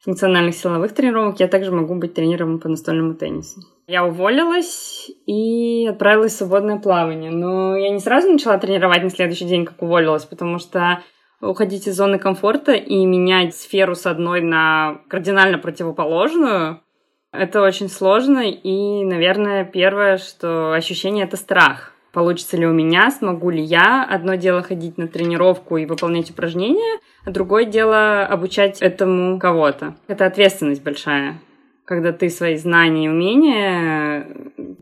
функциональных 0.00 0.56
силовых 0.56 0.92
тренировок, 0.92 1.38
я 1.38 1.46
также 1.46 1.70
могу 1.70 1.94
быть 1.94 2.14
тренером 2.14 2.58
по 2.58 2.68
настольному 2.68 3.14
теннису. 3.14 3.60
Я 3.86 4.04
уволилась 4.04 5.12
и 5.26 5.86
отправилась 5.86 6.32
в 6.32 6.38
свободное 6.38 6.80
плавание. 6.80 7.30
Но 7.30 7.76
я 7.76 7.90
не 7.90 8.00
сразу 8.00 8.28
начала 8.28 8.58
тренировать 8.58 9.04
на 9.04 9.10
следующий 9.10 9.44
день, 9.44 9.64
как 9.64 9.80
уволилась, 9.80 10.24
потому 10.24 10.58
что 10.58 11.04
уходить 11.40 11.86
из 11.86 11.96
зоны 11.96 12.18
комфорта 12.18 12.72
и 12.72 13.06
менять 13.06 13.54
сферу 13.54 13.94
с 13.94 14.06
одной 14.06 14.40
на 14.40 15.00
кардинально 15.08 15.58
противоположную— 15.58 16.80
это 17.32 17.62
очень 17.62 17.88
сложно, 17.88 18.40
и, 18.40 19.04
наверное, 19.04 19.64
первое, 19.64 20.18
что 20.18 20.72
ощущение— 20.72 21.24
это 21.26 21.36
страх. 21.36 21.92
Получится 22.12 22.58
ли 22.58 22.66
у 22.66 22.72
меня, 22.72 23.10
смогу 23.10 23.48
ли 23.50 23.62
я? 23.62 24.04
Одно 24.04 24.34
дело 24.34 24.62
ходить 24.62 24.98
на 24.98 25.08
тренировку 25.08 25.78
и 25.78 25.86
выполнять 25.86 26.30
упражнения, 26.30 27.00
а 27.24 27.30
другое 27.30 27.64
дело 27.64 28.26
обучать 28.26 28.82
этому 28.82 29.38
кого-то. 29.38 29.94
Это 30.08 30.26
ответственность 30.26 30.82
большая 30.82 31.38
когда 31.84 32.12
ты 32.12 32.30
свои 32.30 32.56
знания 32.56 33.06
и 33.06 33.08
умения 33.08 34.26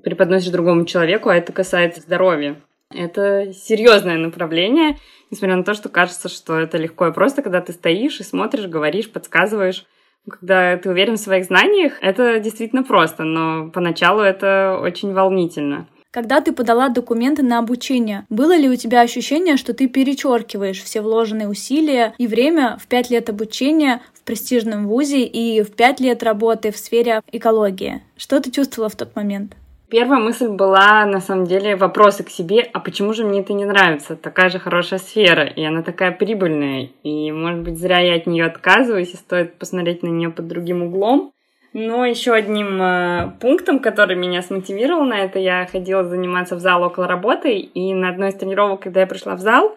преподносишь 0.05 0.51
другому 0.51 0.85
человеку, 0.85 1.29
а 1.29 1.37
это 1.37 1.53
касается 1.53 2.01
здоровья. 2.03 2.57
Это 2.95 3.53
серьезное 3.53 4.17
направление, 4.17 4.99
несмотря 5.31 5.57
на 5.57 5.65
то, 5.65 5.75
что 5.75 5.89
кажется, 5.89 6.29
что 6.29 6.59
это 6.59 6.77
легко 6.77 7.09
и 7.09 7.13
просто, 7.13 7.43
когда 7.43 7.61
ты 7.61 7.73
стоишь 7.73 8.21
и 8.21 8.25
смотришь, 8.25 8.67
говоришь, 8.67 9.11
подсказываешь 9.11 9.87
когда 10.29 10.77
ты 10.77 10.91
уверен 10.91 11.17
в 11.17 11.21
своих 11.21 11.45
знаниях, 11.45 11.95
это 12.01 12.39
действительно 12.41 12.83
просто, 12.83 13.25
но 13.25 13.71
поначалу 13.71 14.21
это 14.21 14.79
очень 14.81 15.13
волнительно. 15.13 15.87
Когда 16.13 16.41
ты 16.41 16.53
подала 16.53 16.89
документы 16.89 17.45
на 17.45 17.61
обучение, 17.61 18.27
было 18.29 18.57
ли 18.57 18.69
у 18.69 18.75
тебя 18.75 19.01
ощущение, 19.01 19.57
что 19.57 19.75
ты 19.75 19.87
перечеркиваешь 19.87 20.83
все 20.83 21.03
вложенные 21.03 21.49
усилия 21.49 22.15
и 22.19 22.27
время 22.27 22.79
в 22.83 22.89
пять 22.89 23.11
лет 23.11 23.31
обучения 23.31 24.03
в 24.13 24.23
престижном 24.23 24.89
вузе 24.89 25.23
и 25.23 25.63
в 25.63 25.71
пять 25.71 26.01
лет 26.01 26.25
работы 26.25 26.73
в 26.73 26.77
сфере 26.77 27.23
экологии? 27.31 28.03
Что 28.17 28.41
ты 28.41 28.51
чувствовала 28.51 28.91
в 28.91 28.97
тот 28.97 29.15
момент? 29.15 29.55
Первая 29.91 30.21
мысль 30.21 30.47
была, 30.47 31.05
на 31.05 31.21
самом 31.21 31.47
деле, 31.47 31.75
вопросы 31.75 32.23
к 32.23 32.31
себе, 32.31 32.61
а 32.73 32.79
почему 32.79 33.13
же 33.13 33.25
мне 33.25 33.41
это 33.41 33.53
не 33.53 33.65
нравится? 33.65 34.15
Такая 34.15 34.49
же 34.49 34.61
хорошая 34.61 35.01
сфера, 35.01 35.45
и 35.45 35.65
она 35.65 35.83
такая 35.83 36.13
прибыльная, 36.13 36.91
и, 37.03 37.33
может 37.33 37.63
быть, 37.63 37.77
зря 37.77 37.99
я 37.99 38.15
от 38.15 38.27
нее 38.27 38.45
отказываюсь, 38.45 39.13
и 39.13 39.17
стоит 39.17 39.59
посмотреть 39.59 40.05
на 40.05 40.09
нее 40.09 40.31
под 40.31 40.47
другим 40.47 40.85
углом. 40.85 41.33
Но 41.73 42.07
еще 42.07 42.33
одним 42.33 42.81
э, 42.81 43.33
пунктом, 43.41 43.81
который 43.81 44.17
меня 44.17 44.43
смотивировал 44.43 45.05
на 45.05 45.19
это, 45.19 45.41
я 45.41 45.67
ходила 45.67 46.05
заниматься 46.05 46.55
в 46.55 46.61
зал 46.61 46.85
около 46.85 47.09
работы, 47.09 47.59
и 47.59 47.93
на 47.93 48.11
одной 48.11 48.29
из 48.29 48.35
тренировок, 48.35 48.83
когда 48.83 49.01
я 49.01 49.07
пришла 49.09 49.35
в 49.35 49.41
зал, 49.41 49.77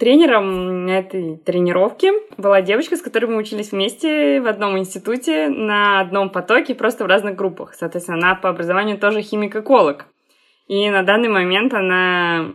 Тренером 0.00 0.88
этой 0.88 1.36
тренировке 1.36 2.12
была 2.38 2.62
девочка, 2.62 2.96
с 2.96 3.02
которой 3.02 3.26
мы 3.26 3.36
учились 3.36 3.70
вместе 3.70 4.40
в 4.40 4.46
одном 4.46 4.78
институте, 4.78 5.50
на 5.50 6.00
одном 6.00 6.30
потоке, 6.30 6.74
просто 6.74 7.04
в 7.04 7.06
разных 7.06 7.36
группах. 7.36 7.74
Соответственно, 7.74 8.16
она 8.16 8.34
по 8.34 8.48
образованию 8.48 8.96
тоже 8.96 9.20
химик-эколог. 9.20 10.06
И 10.68 10.88
на 10.88 11.02
данный 11.02 11.28
момент 11.28 11.74
она 11.74 12.46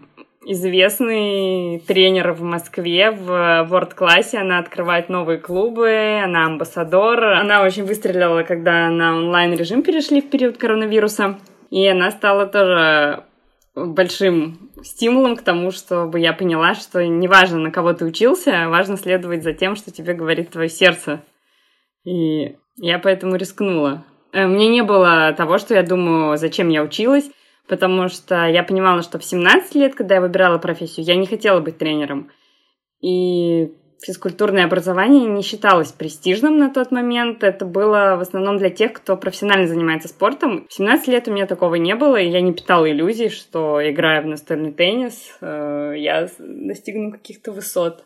известный 0.44 1.84
тренер 1.88 2.32
в 2.32 2.42
Москве 2.42 3.12
в 3.12 3.30
World-классе. 3.70 4.40
Она 4.40 4.58
открывает 4.58 5.10
новые 5.10 5.38
клубы, 5.38 6.20
она 6.24 6.48
амбассадор. 6.48 7.24
Она 7.25 7.62
очень 7.62 7.86
выстрелила, 7.86 8.42
когда 8.42 8.90
на 8.90 9.16
онлайн-режим 9.18 9.84
перешли 9.84 10.20
в 10.22 10.32
период 10.32 10.58
коронавируса. 10.58 11.38
И 11.70 11.88
она 11.88 12.10
стала 12.10 12.48
тоже 12.48 13.24
большим 13.75 14.72
стимулом 14.84 15.36
к 15.36 15.41
тому, 15.41 15.72
чтобы 15.72 16.20
я 16.20 16.34
поняла, 16.34 16.75
что 16.75 17.05
неважно, 17.05 17.60
на 17.60 17.72
кого 17.72 17.94
ты 17.94 18.05
учился, 18.05 18.70
важно 18.70 18.98
следовать 18.98 19.44
за 19.44 19.53
тем, 19.53 19.75
что 19.75 19.91
тебе 19.91 20.13
говорит 20.13 20.51
твое 20.51 20.70
сердце. 20.70 21.24
И 22.05 22.55
я 22.77 23.00
поэтому 23.00 23.36
рискнула. 23.36 24.05
Э, 24.32 24.48
мне 24.48 24.70
не 24.70 24.82
было 24.82 25.34
того, 25.34 25.58
что 25.58 25.74
я 25.74 25.84
думаю, 25.84 26.38
зачем 26.38 26.70
я 26.70 26.84
училась, 26.84 27.29
потому 27.67 28.08
что 28.08 28.46
я 28.46 28.63
понимала, 28.63 29.01
что 29.01 29.20
в 29.20 29.25
17 29.25 29.75
лет, 29.75 29.96
когда 29.96 30.15
я 30.15 30.22
выбирала 30.22 30.58
профессию, 30.58 31.05
я 31.05 31.15
не 31.15 31.27
хотела 31.27 31.60
быть 31.60 31.77
тренером. 31.77 32.32
И 33.01 33.74
физкультурное 34.02 34.66
образование 34.66 35.25
не 35.25 35.42
считалось 35.42 35.92
престижным 35.92 36.58
на 36.58 36.74
тот 36.74 36.92
момент. 36.92 37.44
Это 37.44 37.66
было 37.66 38.16
в 38.18 38.22
основном 38.22 38.58
для 38.58 38.70
тех, 38.70 38.94
кто 38.94 39.18
профессионально 39.18 39.68
занимается 39.68 40.08
спортом. 40.08 40.68
В 40.70 40.74
17 40.74 41.08
лет 41.08 41.28
у 41.28 41.32
меня 41.32 41.48
такого 41.48 41.75
не 41.75 41.96
было, 41.96 42.18
и 42.18 42.30
я 42.30 42.42
не 42.42 42.54
питала 42.54 42.90
иллюзий, 42.90 43.30
что, 43.30 43.80
играя 43.82 44.22
в 44.22 44.25
настольный 44.25 44.72
теннис, 44.72 45.38
э, 45.42 45.94
я 45.98 46.28
достигну 46.40 47.12
каких-то 47.12 47.52
высот. 47.52 48.04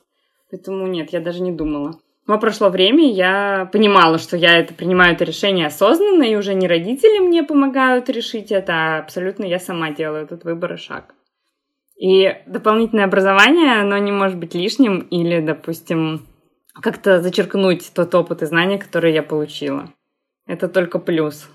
Поэтому 0.52 0.88
нет, 0.88 1.12
я 1.12 1.20
даже 1.20 1.42
не 1.42 1.52
думала. 1.52 2.00
Но 2.30 2.38
прошло 2.38 2.70
время, 2.70 3.12
я 3.12 3.68
понимала, 3.72 4.20
что 4.20 4.38
я 4.38 4.60
это 4.60 4.74
принимаю 4.76 5.16
это 5.16 5.24
решение 5.24 5.66
осознанно, 5.66 6.24
и 6.24 6.36
уже 6.36 6.54
не 6.54 6.68
родители 6.68 7.18
мне 7.20 7.44
помогают 7.44 8.08
решить 8.08 8.52
это, 8.52 8.74
а 8.74 9.00
абсолютно 9.00 9.46
я 9.46 9.58
сама 9.58 9.92
делаю 9.92 10.26
этот 10.26 10.44
выбор 10.44 10.74
и 10.74 10.78
шаг. 10.78 11.16
И 12.00 12.34
дополнительное 12.48 13.06
образование, 13.06 13.82
оно 13.82 13.98
не 13.98 14.12
может 14.12 14.38
быть 14.38 14.56
лишним 14.56 15.00
или, 15.00 15.42
допустим, 15.42 16.26
как-то 16.74 17.22
зачеркнуть 17.22 17.92
тот 17.94 18.16
опыт 18.16 18.42
и 18.42 18.46
знания, 18.46 18.78
которые 18.78 19.14
я 19.14 19.22
получила. 19.22 19.90
Это 20.48 20.70
только 20.70 20.98
плюс. 20.98 21.50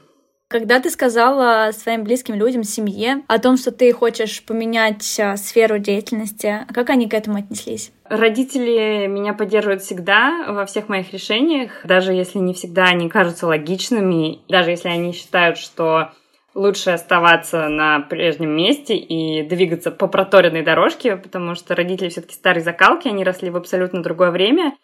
Когда 0.48 0.78
ты 0.78 0.90
сказала 0.90 1.70
своим 1.72 2.04
близким 2.04 2.34
людям, 2.34 2.62
семье, 2.62 3.22
о 3.26 3.38
том, 3.38 3.56
что 3.56 3.72
ты 3.72 3.90
хочешь 3.92 4.44
поменять 4.44 5.18
а, 5.18 5.36
сферу 5.38 5.78
деятельности, 5.78 6.66
как 6.72 6.90
они 6.90 7.08
к 7.08 7.14
этому 7.14 7.38
отнеслись? 7.38 7.90
Родители 8.04 9.06
меня 9.06 9.32
поддерживают 9.32 9.82
всегда 9.82 10.44
во 10.48 10.66
всех 10.66 10.88
моих 10.90 11.12
решениях, 11.14 11.70
даже 11.84 12.12
если 12.12 12.38
не 12.38 12.52
всегда 12.52 12.84
они 12.84 13.08
кажутся 13.08 13.46
логичными, 13.46 14.40
даже 14.48 14.70
если 14.70 14.88
они 14.90 15.12
считают, 15.12 15.56
что 15.56 16.12
лучше 16.54 16.90
оставаться 16.90 17.68
на 17.68 18.00
прежнем 18.00 18.50
месте 18.50 18.96
и 18.96 19.42
двигаться 19.42 19.90
по 19.90 20.06
проторенной 20.06 20.62
дорожке, 20.62 21.16
потому 21.16 21.54
что 21.54 21.74
родители 21.74 22.08
все-таки 22.08 22.34
старой 22.34 22.62
закалки, 22.62 23.08
они 23.08 23.24
росли 23.24 23.50
в 23.50 23.56
абсолютно 23.56 24.02
другое 24.02 24.30
время. 24.30 24.76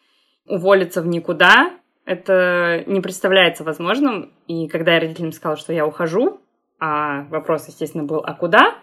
Уволиться 0.47 1.01
в 1.01 1.07
никуда 1.07 1.71
это 2.11 2.83
не 2.87 3.01
представляется 3.01 3.63
возможным. 3.63 4.33
И 4.49 4.67
когда 4.67 4.95
я 4.95 5.01
родителям 5.01 5.33
сказала, 5.33 5.57
что 5.57 5.73
я 5.73 5.87
ухожу, 5.87 6.41
а 6.81 7.23
вопрос, 7.31 7.69
естественно, 7.69 8.05
был 8.05 8.23
«а 8.25 8.35
куда?», 8.35 8.75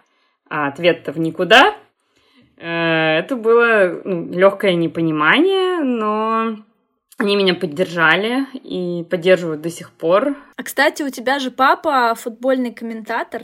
а 0.48 0.68
ответ-то 0.68 1.12
в 1.12 1.18
никуда, 1.18 1.76
э, 2.56 3.18
это 3.18 3.36
было 3.36 4.00
ну, 4.02 4.32
легкое 4.32 4.74
непонимание, 4.76 5.80
но 5.82 6.56
они 7.18 7.34
меня 7.36 7.54
поддержали 7.54 8.46
и 8.54 9.04
поддерживают 9.04 9.60
до 9.60 9.70
сих 9.70 9.90
пор. 9.90 10.36
А, 10.56 10.62
кстати, 10.62 11.02
у 11.02 11.10
тебя 11.10 11.40
же 11.40 11.50
папа 11.50 12.14
футбольный 12.14 12.72
комментатор. 12.72 13.42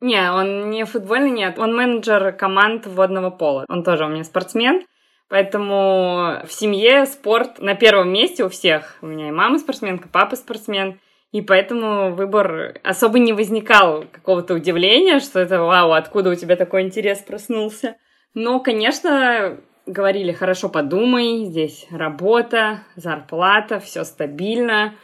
Не, 0.00 0.30
он 0.32 0.70
не 0.70 0.84
футбольный, 0.84 1.30
нет. 1.30 1.58
Он 1.58 1.74
менеджер 1.74 2.32
команд 2.32 2.86
водного 2.86 3.30
пола. 3.30 3.64
Он 3.68 3.82
тоже 3.82 4.04
у 4.04 4.08
меня 4.08 4.22
спортсмен. 4.22 4.84
Поэтому 5.28 6.42
в 6.46 6.52
семье 6.52 7.06
спорт 7.06 7.58
на 7.58 7.74
первом 7.74 8.12
месте 8.12 8.44
у 8.44 8.48
всех. 8.48 8.98
У 9.02 9.06
меня 9.06 9.28
и 9.28 9.32
мама 9.32 9.58
спортсменка, 9.58 10.08
папа 10.08 10.36
спортсмен. 10.36 11.00
И 11.32 11.42
поэтому 11.42 12.14
выбор 12.14 12.78
особо 12.84 13.18
не 13.18 13.32
возникал 13.32 14.04
какого-то 14.12 14.54
удивления, 14.54 15.18
что 15.18 15.40
это 15.40 15.60
вау, 15.60 15.92
откуда 15.92 16.30
у 16.30 16.34
тебя 16.36 16.54
такой 16.54 16.82
интерес 16.82 17.18
проснулся. 17.18 17.96
Но, 18.32 18.60
конечно, 18.60 19.58
говорили, 19.86 20.32
хорошо 20.32 20.68
подумай, 20.68 21.44
здесь 21.44 21.86
работа, 21.90 22.80
зарплата, 22.96 23.80
все 23.80 24.04
стабильно. 24.04 24.94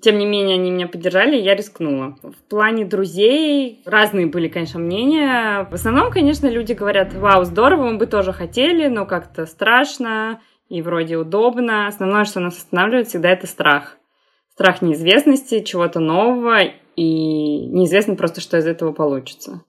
Тем 0.00 0.18
не 0.18 0.26
менее, 0.26 0.54
они 0.54 0.70
меня 0.70 0.88
поддержали, 0.88 1.36
и 1.36 1.42
я 1.42 1.54
рискнула. 1.54 2.16
В 2.22 2.48
плане 2.48 2.84
друзей 2.86 3.82
разные 3.84 4.26
были, 4.26 4.48
конечно, 4.48 4.80
мнения. 4.80 5.68
В 5.70 5.74
основном, 5.74 6.10
конечно, 6.10 6.46
люди 6.46 6.72
говорят, 6.72 7.12
вау, 7.12 7.44
здорово, 7.44 7.90
мы 7.90 7.98
бы 7.98 8.06
тоже 8.06 8.32
хотели, 8.32 8.88
но 8.88 9.04
как-то 9.04 9.44
страшно 9.44 10.40
и 10.68 10.80
вроде 10.80 11.18
удобно. 11.18 11.86
Основное, 11.86 12.24
что 12.24 12.40
нас 12.40 12.56
останавливает, 12.56 13.08
всегда 13.08 13.30
это 13.30 13.46
страх. 13.46 13.98
Страх 14.54 14.80
неизвестности, 14.80 15.60
чего-то 15.60 16.00
нового, 16.00 16.60
и 16.96 17.66
неизвестно 17.66 18.16
просто, 18.16 18.40
что 18.40 18.56
из 18.56 18.66
этого 18.66 18.92
получится. 18.92 19.62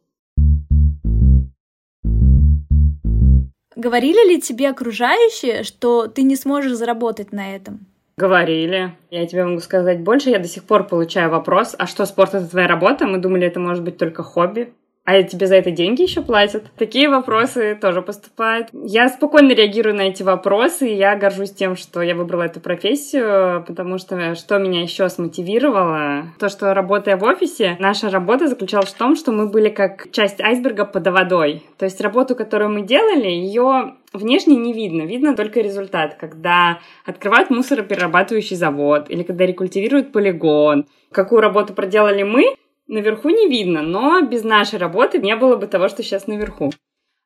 Говорили 3.84 4.30
ли 4.30 4.40
тебе 4.40 4.70
окружающие, 4.70 5.64
что 5.64 6.08
ты 6.08 6.22
не 6.24 6.38
сможешь 6.38 6.72
заработать 6.72 7.34
на 7.34 7.54
этом? 7.54 7.86
Говорили. 8.16 8.96
Я 9.12 9.28
тебе 9.28 9.44
могу 9.44 9.60
сказать 9.60 10.00
больше. 10.00 10.30
Я 10.30 10.40
до 10.40 10.48
сих 10.48 10.64
пор 10.64 10.88
получаю 10.88 11.30
вопрос, 11.30 11.76
а 11.78 11.86
что, 11.86 12.06
спорт— 12.06 12.34
это 12.34 12.50
твоя 12.50 12.70
работа? 12.70 13.06
Мы 13.06 13.18
думали, 13.18 13.46
это 13.46 13.60
может 13.60 13.84
быть 13.84 13.98
только 13.98 14.24
хобби. 14.24 14.74
А 15.06 15.22
тебе 15.24 15.48
за 15.48 15.56
это 15.56 15.72
деньги 15.72 16.02
еще 16.02 16.22
платят? 16.22 16.64
Такие 16.78 17.10
вопросы 17.10 17.78
тоже 17.80 18.02
поступают. 18.02 18.70
Я 18.72 19.10
спокойно 19.10 19.52
реагирую 19.52 19.96
на 19.96 20.04
эти 20.04 20.24
вопросы, 20.24 20.90
и 20.90 20.96
я 20.96 21.18
горжусь 21.18 21.52
тем, 21.52 21.76
что 21.76 22.02
я 22.02 22.16
выбрала 22.16 22.44
эту 22.44 22.62
профессию, 22.62 23.66
потому 23.68 23.98
что 23.98 24.36
что 24.36 24.58
меня 24.60 24.82
еще 24.82 25.10
смотивировало? 25.10 26.28
То, 26.40 26.48
что 26.48 26.74
работая 26.74 27.18
в 27.18 27.24
офисе, 27.24 27.76
наша 27.80 28.10
работа 28.10 28.48
заключалась 28.48 28.94
в 28.94 28.98
том, 28.98 29.18
что 29.18 29.34
мы 29.34 29.50
были 29.50 29.68
как 29.68 30.10
часть 30.12 30.40
айсберга 30.40 30.86
под 30.86 31.06
водой. 31.08 31.64
То 31.78 31.84
есть 31.84 32.00
работу, 32.00 32.36
которую 32.36 32.72
мы 32.72 32.82
делали, 32.84 33.28
ее 33.28 33.96
внешне 34.14 34.56
не 34.56 34.72
видно, 34.72 35.02
видно 35.02 35.36
только 35.36 35.60
результат, 35.60 36.16
когда 36.16 36.80
открывают 37.06 37.50
мусороперерабатывающий 37.50 38.56
завод 38.56 39.08
или 39.10 39.24
когда 39.24 39.46
рекультивируют 39.46 40.14
полигон. 40.14 40.86
Какую 41.12 41.42
работу 41.42 41.74
проделали 41.74 42.24
мы, 42.24 42.56
наверху 42.88 43.30
не 43.30 43.48
видно, 43.48 43.82
но 43.82 44.22
без 44.22 44.44
нашей 44.44 44.80
работы 44.80 45.20
не 45.20 45.36
было 45.36 45.56
бы 45.56 45.68
того, 45.68 45.88
что 45.88 46.04
сейчас 46.04 46.28
наверху. 46.28 46.72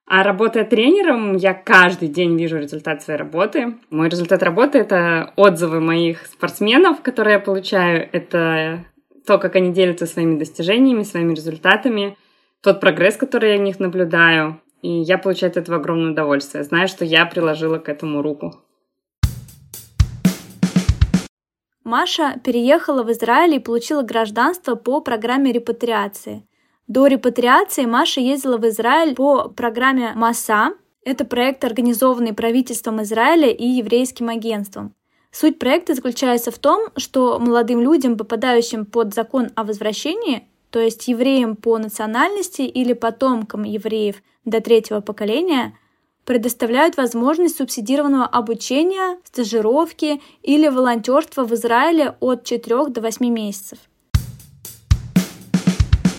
А 0.09 0.23
работая 0.23 0.63
тренером, 0.63 1.35
я 1.35 1.53
каждый 1.53 2.07
день 2.07 2.37
вижу 2.37 2.57
результат 2.57 3.01
своей 3.01 3.19
работы. 3.19 3.75
Мой 3.89 4.07
результат 4.07 4.41
работы— 4.41 4.77
это 4.79 5.33
отзывы 5.35 5.81
моих 5.81 6.25
спортсменов, 6.27 7.01
которые 7.01 7.33
я 7.33 7.39
получаю. 7.39 8.07
Это 8.13 8.85
то, 9.25 9.37
как 9.37 9.57
они 9.57 9.73
делятся 9.73 10.05
своими 10.05 10.39
достижениями, 10.39 11.03
своими 11.03 11.33
результатами, 11.33 12.15
тот 12.63 12.79
прогресс, 12.79 13.17
который 13.17 13.51
я 13.51 13.57
в 13.57 13.63
них 13.63 13.81
наблюдаю. 13.81 14.61
И 14.81 14.89
я 14.89 15.17
получаю 15.17 15.51
от 15.51 15.57
этого 15.57 15.77
огромное 15.77 16.11
удовольствие. 16.11 16.63
Знаю, 16.63 16.87
что 16.87 17.03
я 17.03 17.25
приложила 17.25 17.77
к 17.77 17.89
этому 17.89 18.21
руку. 18.21 18.55
Маша 21.87 22.37
переехала 22.43 23.01
в 23.01 23.11
Израиль 23.13 23.55
и 23.55 23.59
получила 23.59 24.01
гражданство 24.01 24.75
по 24.75 24.99
программе 24.99 25.53
репатриации. 25.53 26.45
До 26.87 27.07
репатриации 27.07 27.85
Маша 27.85 28.19
ездила 28.19 28.57
в 28.57 28.67
Израиль 28.67 29.15
по 29.15 29.47
программе 29.47 30.11
МАСА. 30.13 30.73
Это 31.05 31.23
проект, 31.23 31.63
организованный 31.63 32.33
правительством 32.33 33.01
Израиля 33.03 33.49
и 33.49 33.65
еврейским 33.65 34.27
агентством. 34.27 34.93
Суть 35.31 35.59
проекта 35.59 35.93
заключается 35.93 36.51
в 36.51 36.59
том, 36.59 36.89
что 36.97 37.39
молодым 37.39 37.79
людям, 37.79 38.17
попадающим 38.17 38.85
под 38.85 39.13
закон 39.13 39.51
о 39.55 39.63
возвращении, 39.63 40.45
то 40.71 40.79
есть 40.81 41.07
евреям 41.07 41.55
по 41.55 41.77
национальности 41.77 42.63
или 42.63 42.91
потомкам 42.91 43.63
евреев 43.63 44.17
до 44.43 44.59
третьего 44.59 44.99
поколения– 44.99 45.77
предоставляют 46.27 46.97
возможность 46.97 47.55
субсидированного 47.55 48.25
обучения, 48.25 49.17
стажировки 49.23 50.21
или 50.43 50.67
волонтерства 50.67 51.45
в 51.45 51.53
Израиле 51.53 52.15
от 52.19 52.43
4 52.43 52.87
до 52.89 52.99
8 52.99 53.25
месяцев. 53.29 53.79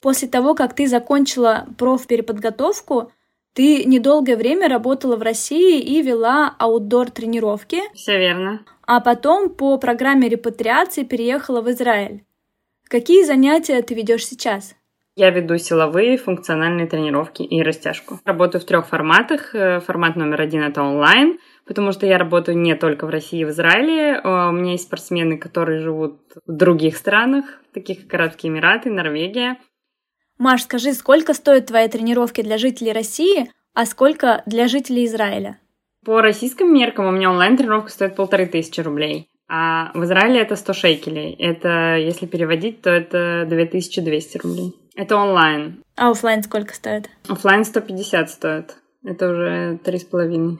После 0.00 0.26
того, 0.26 0.54
как 0.54 0.74
ты 0.74 0.86
закончила 0.86 1.66
профпереподготовку, 1.76 3.12
ты 3.52 3.84
недолгое 3.84 4.38
время 4.38 4.68
работала 4.70 5.16
в 5.16 5.22
России 5.22 5.78
и 5.78 6.00
вела 6.00 6.56
аутдор-тренировки. 6.58 7.82
Все 7.92 8.16
верно. 8.16 8.64
А 8.86 9.00
потом 9.00 9.50
по 9.50 9.76
программе 9.76 10.30
репатриации 10.30 11.04
переехала 11.04 11.60
в 11.60 11.70
Израиль. 11.70 12.24
Какие 12.84 13.24
занятия 13.24 13.82
ты 13.82 13.94
ведешь 13.94 14.26
сейчас? 14.26 14.74
Я 15.18 15.30
веду 15.30 15.58
силовые, 15.58 16.16
функциональные 16.16 16.86
тренировки 16.86 17.42
и 17.42 17.60
растяжку. 17.60 18.20
Работаю 18.24 18.62
в 18.62 18.64
трех 18.64 18.86
форматах. 18.86 19.52
Э, 19.52 19.80
формат 19.80 20.14
номер 20.14 20.40
один 20.40 20.62
это 20.62 20.80
онлайн, 20.80 21.40
потому 21.66 21.90
что 21.90 22.06
я 22.06 22.18
работаю 22.18 22.56
не 22.56 22.76
только 22.76 23.04
в 23.04 23.10
России 23.10 23.40
и 23.40 23.44
в 23.44 23.50
Израиле. 23.50 24.12
Э, 24.12 24.50
у 24.50 24.52
меня 24.52 24.72
есть 24.72 24.84
спортсмены, 24.84 25.36
которые 25.36 25.80
живут 25.80 26.20
в 26.46 26.52
других 26.52 26.96
странах, 26.96 27.46
таких 27.74 28.04
как 28.04 28.14
Арабские 28.14 28.52
Эмираты, 28.52 28.90
Норвегия. 28.90 29.58
Маш, 30.38 30.62
скажи, 30.62 30.92
сколько 30.92 31.34
стоят 31.34 31.66
твои 31.66 31.88
тренировки 31.88 32.40
для 32.40 32.56
жителей 32.56 32.92
России, 32.92 33.50
а 33.74 33.86
сколько 33.86 34.44
для 34.46 34.68
жителей 34.68 35.04
Израиля? 35.06 35.58
По 36.04 36.20
российским 36.20 36.72
меркам 36.72 37.06
у 37.06 37.10
меня 37.10 37.32
онлайн-тренировка 37.32 37.90
стоит 37.90 38.14
полторы 38.14 38.46
тысячи 38.46 38.80
рублей. 38.80 39.28
А 39.48 39.90
в 39.94 40.04
Израиле 40.04 40.42
это 40.42 40.56
100 40.56 40.72
шекелей. 40.74 41.32
Это, 41.32 41.96
если 41.96 42.26
переводить, 42.26 42.82
то 42.82 42.90
это 42.90 43.46
2200 43.48 44.38
рублей. 44.38 44.74
Это 44.98 45.14
онлайн. 45.14 45.84
А 45.96 46.10
офлайн 46.10 46.42
сколько 46.42 46.74
стоит? 46.74 47.08
Офлайн 47.28 47.64
150 47.64 48.30
стоит. 48.30 48.76
Это 49.04 49.30
уже 49.30 49.78
три 49.84 49.96
с 50.00 50.04
половиной. 50.04 50.58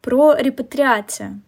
Про 0.00 0.34
репатриацию. 0.34 1.42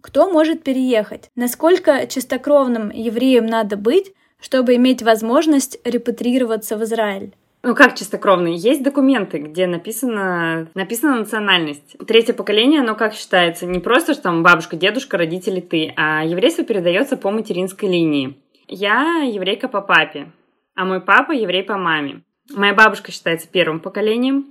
Кто 0.00 0.30
может 0.30 0.62
переехать? 0.62 1.28
Насколько 1.36 2.06
чистокровным 2.06 2.88
евреем 2.88 3.44
надо 3.44 3.76
быть, 3.76 4.14
чтобы 4.40 4.76
иметь 4.76 5.02
возможность 5.02 5.78
репатрироваться 5.84 6.78
в 6.78 6.84
Израиль? 6.84 7.34
Ну 7.62 7.74
как 7.74 7.96
чистокровные? 7.96 8.56
Есть 8.56 8.82
документы, 8.82 9.40
где 9.40 9.66
написано, 9.66 10.68
написана 10.72 11.16
национальность. 11.16 11.98
Третье 12.06 12.32
поколение, 12.32 12.80
оно 12.80 12.94
как 12.94 13.12
считается? 13.12 13.66
Не 13.66 13.80
просто, 13.80 14.14
что 14.14 14.22
там 14.22 14.42
бабушка, 14.42 14.76
дедушка, 14.76 15.18
родители, 15.18 15.60
ты, 15.60 15.92
а 15.96 16.24
еврейство 16.24 16.64
передается 16.64 17.18
по 17.18 17.30
материнской 17.30 17.90
линии. 17.90 18.38
Я 18.66 19.22
еврейка 19.22 19.68
по 19.68 19.80
папе, 19.80 20.32
а 20.74 20.84
мой 20.84 21.00
папа 21.00 21.32
еврей 21.32 21.62
по 21.62 21.76
маме. 21.76 22.22
Моя 22.54 22.74
бабушка 22.74 23.12
считается 23.12 23.48
первым 23.48 23.80
поколением. 23.80 24.46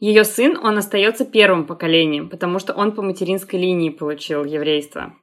Ее 0.00 0.24
сын, 0.24 0.56
он 0.62 0.78
остается 0.78 1.24
первым 1.24 1.64
поколением, 1.64 2.28
потому 2.28 2.58
что 2.58 2.72
он 2.72 2.92
по 2.92 3.02
материнской 3.02 3.58
линии 3.58 3.90
получил 3.90 4.44
еврейство. 4.44 5.14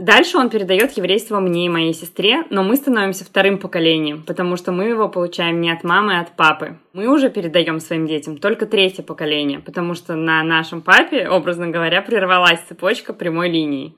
Дальше 0.00 0.38
он 0.38 0.48
передает 0.48 0.92
еврейство 0.92 1.38
мне 1.38 1.66
и 1.66 1.68
моей 1.68 1.92
сестре, 1.92 2.44
но 2.50 2.62
мы 2.62 2.76
становимся 2.76 3.24
вторым 3.24 3.58
поколением, 3.58 4.22
потому 4.26 4.56
что 4.56 4.72
мы 4.72 4.84
его 4.84 5.08
получаем 5.08 5.60
не 5.60 5.70
от 5.70 5.84
мамы, 5.84 6.16
а 6.16 6.22
от 6.22 6.34
папы. 6.34 6.78
Мы 6.94 7.08
уже 7.08 7.30
передаем 7.30 7.78
своим 7.78 8.06
детям 8.06 8.38
только 8.38 8.64
третье 8.66 9.02
поколение, 9.02 9.60
потому 9.60 9.94
что 9.94 10.14
на 10.14 10.42
нашем 10.42 10.80
папе, 10.80 11.28
образно 11.28 11.68
говоря, 11.68 12.00
прервалась 12.00 12.62
цепочка 12.68 13.12
прямой 13.12 13.50
линии. 13.50 13.94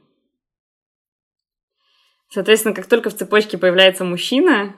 Соответственно, 2.31 2.75
как 2.75 2.87
только 2.87 3.11
в 3.11 3.15
цепочке 3.15 3.59
появляется 3.59 4.05
мужчина, 4.05 4.75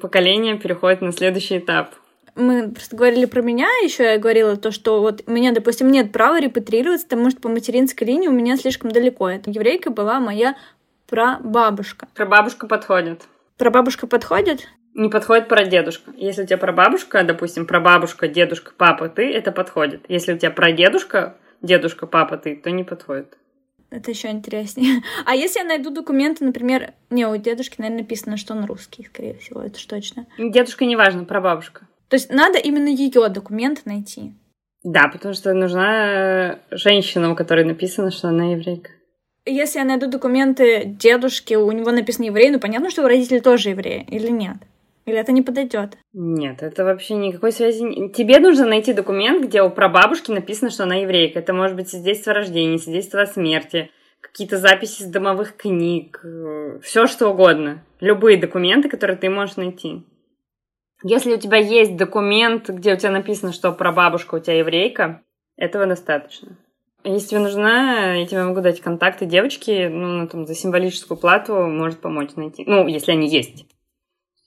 поколение 0.00 0.58
переходит 0.58 1.00
на 1.00 1.12
следующий 1.12 1.58
этап. 1.58 1.94
Мы 2.34 2.70
просто 2.70 2.94
говорили 2.94 3.24
про 3.24 3.42
меня, 3.42 3.66
еще 3.82 4.04
я 4.04 4.18
говорила 4.18 4.56
то, 4.56 4.70
что 4.70 5.00
вот 5.00 5.22
у 5.26 5.30
меня, 5.32 5.52
допустим, 5.52 5.90
нет 5.90 6.12
права 6.12 6.40
репатриироваться, 6.40 7.06
потому 7.06 7.30
что 7.30 7.40
по 7.40 7.48
материнской 7.48 8.06
линии 8.06 8.28
у 8.28 8.32
меня 8.32 8.56
слишком 8.56 8.92
далеко. 8.92 9.28
Это 9.28 9.50
еврейка 9.50 9.90
была 9.90 10.20
моя 10.20 10.56
прабабушка. 11.08 12.06
Прабабушка 12.14 12.68
подходит. 12.68 13.22
Прабабушка 13.56 14.06
подходит? 14.06 14.68
Не 14.94 15.08
подходит 15.08 15.48
прадедушка. 15.48 16.12
Если 16.16 16.44
у 16.44 16.46
тебя 16.46 16.58
прабабушка, 16.58 17.24
допустим, 17.24 17.66
прабабушка, 17.66 18.28
дедушка, 18.28 18.72
папа, 18.76 19.08
ты, 19.08 19.32
это 19.32 19.50
подходит. 19.50 20.04
Если 20.08 20.32
у 20.32 20.38
тебя 20.38 20.52
прадедушка, 20.52 21.36
дедушка, 21.60 22.06
папа, 22.06 22.36
ты, 22.36 22.54
то 22.54 22.70
не 22.70 22.84
подходит. 22.84 23.36
Это 23.90 24.10
еще 24.10 24.28
интереснее. 24.28 25.02
А 25.24 25.34
если 25.34 25.60
я 25.60 25.64
найду 25.64 25.90
документы, 25.90 26.44
например, 26.44 26.92
не, 27.10 27.26
у 27.26 27.36
дедушки, 27.36 27.76
наверное, 27.78 28.02
написано, 28.02 28.36
что 28.36 28.54
он 28.54 28.64
русский, 28.64 29.04
скорее 29.04 29.34
всего, 29.34 29.62
это 29.62 29.78
же 29.78 29.86
точно. 29.86 30.26
Дедушка 30.38 30.84
не 30.84 30.96
важно, 30.96 31.24
про 31.24 31.40
бабушка. 31.40 31.86
То 32.08 32.14
есть 32.14 32.30
надо 32.30 32.58
именно 32.58 32.88
ее 32.88 33.28
документы 33.28 33.82
найти. 33.84 34.32
Да, 34.82 35.08
потому 35.08 35.34
что 35.34 35.52
нужна 35.54 36.60
женщина, 36.70 37.32
у 37.32 37.36
которой 37.36 37.64
написано, 37.64 38.10
что 38.10 38.28
она 38.28 38.52
еврейка. 38.52 38.90
Если 39.44 39.78
я 39.78 39.84
найду 39.84 40.08
документы 40.08 40.84
дедушки, 40.84 41.54
у 41.54 41.70
него 41.72 41.90
написано 41.90 42.26
еврей, 42.26 42.50
ну 42.50 42.60
понятно, 42.60 42.90
что 42.90 43.00
его 43.00 43.08
родители 43.08 43.38
тоже 43.40 43.70
евреи, 43.70 44.06
или 44.10 44.28
нет? 44.28 44.56
Или 45.08 45.16
это 45.16 45.32
не 45.32 45.40
подойдет? 45.40 45.96
Нет, 46.12 46.62
это 46.62 46.84
вообще 46.84 47.14
никакой 47.14 47.50
связи. 47.50 48.08
Тебе 48.10 48.40
нужно 48.40 48.66
найти 48.66 48.92
документ, 48.92 49.42
где 49.42 49.62
у 49.62 49.70
прабабушки 49.70 50.30
написано, 50.30 50.70
что 50.70 50.82
она 50.82 50.96
еврейка. 50.96 51.38
Это 51.38 51.54
может 51.54 51.76
быть 51.76 51.88
свидетельство 51.88 52.32
о 52.32 52.34
рождении, 52.34 52.76
свидетельство 52.76 53.22
о 53.22 53.26
смерти, 53.26 53.90
какие-то 54.20 54.58
записи 54.58 55.02
из 55.02 55.06
домовых 55.06 55.56
книг, 55.56 56.20
э, 56.22 56.80
все 56.82 57.06
что 57.06 57.30
угодно. 57.30 57.82
Любые 58.00 58.36
документы, 58.36 58.90
которые 58.90 59.16
ты 59.16 59.30
можешь 59.30 59.56
найти. 59.56 60.02
Если 61.02 61.32
у 61.32 61.38
тебя 61.38 61.56
есть 61.56 61.96
документ, 61.96 62.68
где 62.68 62.92
у 62.92 62.96
тебя 62.98 63.10
написано, 63.10 63.54
что 63.54 63.72
прабабушка 63.72 64.34
у 64.34 64.40
тебя 64.40 64.58
еврейка, 64.58 65.22
этого 65.56 65.86
достаточно. 65.86 66.58
Если 67.02 67.28
тебе 67.28 67.40
нужна, 67.40 68.16
я 68.16 68.26
тебе 68.26 68.42
могу 68.42 68.60
дать 68.60 68.82
контакты 68.82 69.24
девочки, 69.24 69.88
ну, 69.88 70.28
там, 70.28 70.46
за 70.46 70.54
символическую 70.54 71.16
плату 71.16 71.54
может 71.54 72.00
помочь 72.00 72.34
найти. 72.36 72.64
Ну, 72.66 72.86
если 72.86 73.12
они 73.12 73.26
есть. 73.26 73.64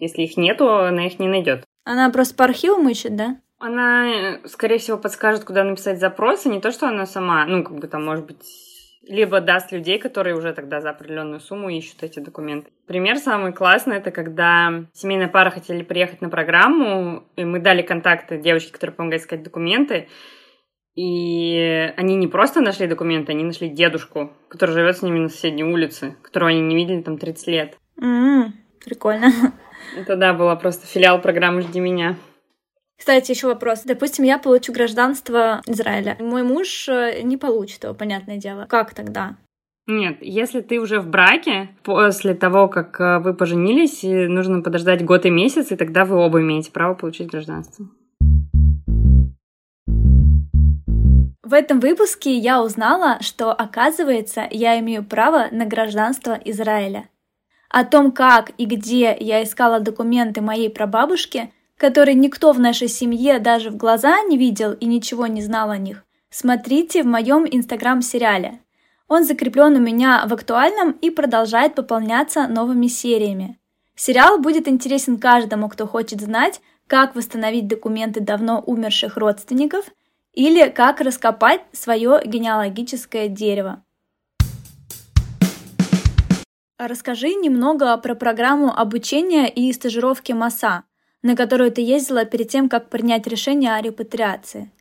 Если 0.02 0.24
их 0.24 0.36
нету, 0.36 0.68
она 0.68 1.06
их 1.06 1.20
не 1.20 1.28
найдет. 1.28 1.64
Она 1.86 2.10
просто 2.10 2.36
по 2.36 2.44
архивам 2.44 2.90
ищет, 2.90 3.16
да? 3.16 3.38
Она, 3.60 4.40
скорее 4.46 4.80
всего, 4.80 4.98
подскажет, 4.98 5.44
куда 5.44 5.64
написать 5.64 6.00
запрос, 6.00 6.48
а 6.48 6.50
не 6.50 6.60
то, 6.60 6.72
что 6.72 6.88
она 6.88 7.06
сама, 7.06 7.46
ну, 7.46 7.64
как 7.64 7.78
бы 7.78 7.88
там, 7.88 8.04
может 8.04 8.26
быть, 8.26 8.42
либо 9.08 9.42
даст 9.42 9.72
людей, 9.72 10.00
которые 10.00 10.36
уже 10.36 10.54
тогда 10.54 10.82
за 10.82 10.90
определенную 10.90 11.40
сумму 11.40 11.70
ищут 11.70 12.02
эти 12.02 12.20
документы. 12.20 12.72
Пример 12.88 13.18
самый 13.18 13.54
классный, 13.54 13.98
это 13.98 14.10
когда 14.10 14.86
семейная 14.94 15.28
пара 15.28 15.52
хотели 15.52 15.84
приехать 15.84 16.22
на 16.22 16.30
программу, 16.30 17.24
и 17.36 17.46
мы 17.46 17.60
дали 17.60 17.84
контакты 17.84 18.40
девочке, 18.40 18.74
которая 18.74 18.96
помогает 18.96 19.22
искать 19.22 19.44
документы, 19.44 20.08
и 20.96 21.94
они 21.96 22.16
не 22.16 22.28
просто 22.28 22.62
нашли 22.62 22.88
документы, 22.88 23.34
они 23.34 23.44
нашли 23.44 23.70
дедушку, 23.70 24.34
который 24.50 24.72
живет 24.72 24.98
с 24.98 25.04
ними 25.04 25.20
на 25.20 25.30
соседней 25.30 25.64
улице, 25.64 26.16
которого 26.24 26.50
они 26.50 26.62
не 26.62 26.76
видели 26.76 27.04
там 27.04 27.20
30 27.20 27.48
лет. 27.48 27.78
Mm, 28.02 28.50
прикольно. 28.84 29.28
Это 29.96 30.16
да, 30.16 30.34
была 30.34 30.56
просто 30.56 30.86
филиал 30.86 31.22
программы 31.22 31.62
«Жди 31.62 31.80
меня». 31.80 32.18
Кстати, 32.98 33.32
еще 33.32 33.48
вопрос. 33.48 33.82
Допустим, 33.84 34.26
я 34.26 34.38
получу 34.38 34.74
гражданство 34.74 35.62
Израиля. 35.66 36.18
Мой 36.20 36.44
муж 36.44 36.88
э, 36.88 37.22
не 37.24 37.36
получит 37.36 37.84
его, 37.84 37.96
понятное 37.96 38.38
дело. 38.38 38.68
Как 38.70 38.94
тогда? 38.94 39.38
Нет, 39.88 40.18
если 40.22 40.62
ты 40.62 40.80
уже 40.80 41.00
в 41.00 41.08
браке, 41.08 41.70
после 41.82 42.36
того, 42.36 42.68
как 42.68 43.02
э, 43.02 43.18
вы 43.18 43.34
поженились, 43.34 44.04
нужно 44.04 44.62
подождать 44.62 45.04
год 45.04 45.26
и 45.26 45.32
месяц, 45.32 45.72
и 45.72 45.76
тогда 45.76 46.06
вы 46.06 46.18
оба 46.18 46.42
имеете 46.42 46.72
право 46.72 46.94
получить 46.94 47.32
гражданство. 47.32 47.88
В 51.52 51.54
этом 51.54 51.80
выпуске 51.80 52.38
я 52.38 52.64
узнала, 52.64 53.18
что, 53.22 53.52
оказывается, 53.52 54.48
я 54.50 54.80
имею 54.80 55.04
право 55.04 55.48
на 55.52 55.66
гражданство 55.66 56.40
Израиля. 56.46 57.10
О 57.72 57.86
том, 57.86 58.12
как 58.12 58.52
и 58.58 58.66
где 58.66 59.16
я 59.20 59.44
искала 59.44 59.80
документы 59.80 60.42
моей 60.42 60.70
прабабушки– 60.70 61.52
который 61.82 62.14
никто 62.14 62.52
в 62.52 62.60
нашей 62.60 62.88
семье 62.88 63.40
даже 63.40 63.72
в 63.72 63.76
глаза 63.76 64.22
не 64.22 64.38
видел 64.38 64.74
и 64.74 64.86
ничего 64.86 65.26
не 65.26 65.42
знал 65.42 65.72
о 65.72 65.80
них, 65.80 66.06
смотрите 66.30 67.02
в 67.02 67.08
моем 67.08 67.48
инстаграм-сериале. 67.50 68.60
Он 69.08 69.24
закреплен 69.24 69.76
у 69.76 69.80
меня 69.80 70.24
в 70.28 70.34
актуальном 70.34 70.92
и 70.92 71.10
продолжает 71.10 71.74
пополняться 71.74 72.48
новыми 72.48 72.86
сериями. 72.86 73.58
Сериал 73.96 74.38
будет 74.38 74.68
интересен 74.68 75.18
каждому, 75.18 75.70
кто 75.70 75.88
хочет 75.88 76.22
знать, 76.22 76.62
как 76.86 77.16
восстановить 77.16 77.68
документы 77.68 78.20
давно 78.20 78.60
умерших 78.60 79.18
родственников 79.18 79.86
или 80.34 80.70
как 80.70 81.02
раскопать 81.02 81.62
свое 81.72 82.22
генеалогическое 82.24 83.28
дерево. 83.28 83.84
Расскажи 86.88 87.36
немного 87.36 87.96
про 87.98 88.16
программу 88.16 88.76
обучения 88.76 89.48
и 89.48 89.72
стажировки 89.72 90.32
МАСА 90.32 90.84
на 91.24 91.36
которую 91.36 91.72
ты 91.72 91.82
ездила 91.82 92.26
перед 92.26 92.50
тем, 92.50 92.70
как 92.70 92.90
принять 92.90 93.28
решение 93.28 93.76
о 93.76 93.82
репатриации. 93.82 94.72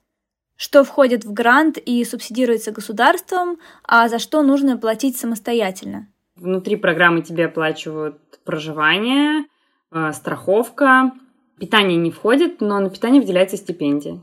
Что 0.56 0.84
входит 0.84 1.24
в 1.24 1.32
грант 1.32 1.78
и 1.78 2.04
субсидируется 2.04 2.72
государством, 2.72 3.58
а 3.82 4.08
за 4.08 4.18
что 4.18 4.42
нужно 4.42 4.76
платить 4.76 5.16
самостоятельно? 5.16 6.08
Внутри 6.36 6.76
программы 6.76 7.22
тебе 7.22 7.46
оплачивают 7.46 8.18
проживание, 8.44 9.44
э, 9.92 10.12
страховка. 10.12 11.12
Питание 11.58 11.98
не 11.98 12.10
входит, 12.10 12.60
но 12.60 12.78
на 12.78 12.90
питание 12.90 13.20
выделяется 13.20 13.56
стипендия. 13.56 14.20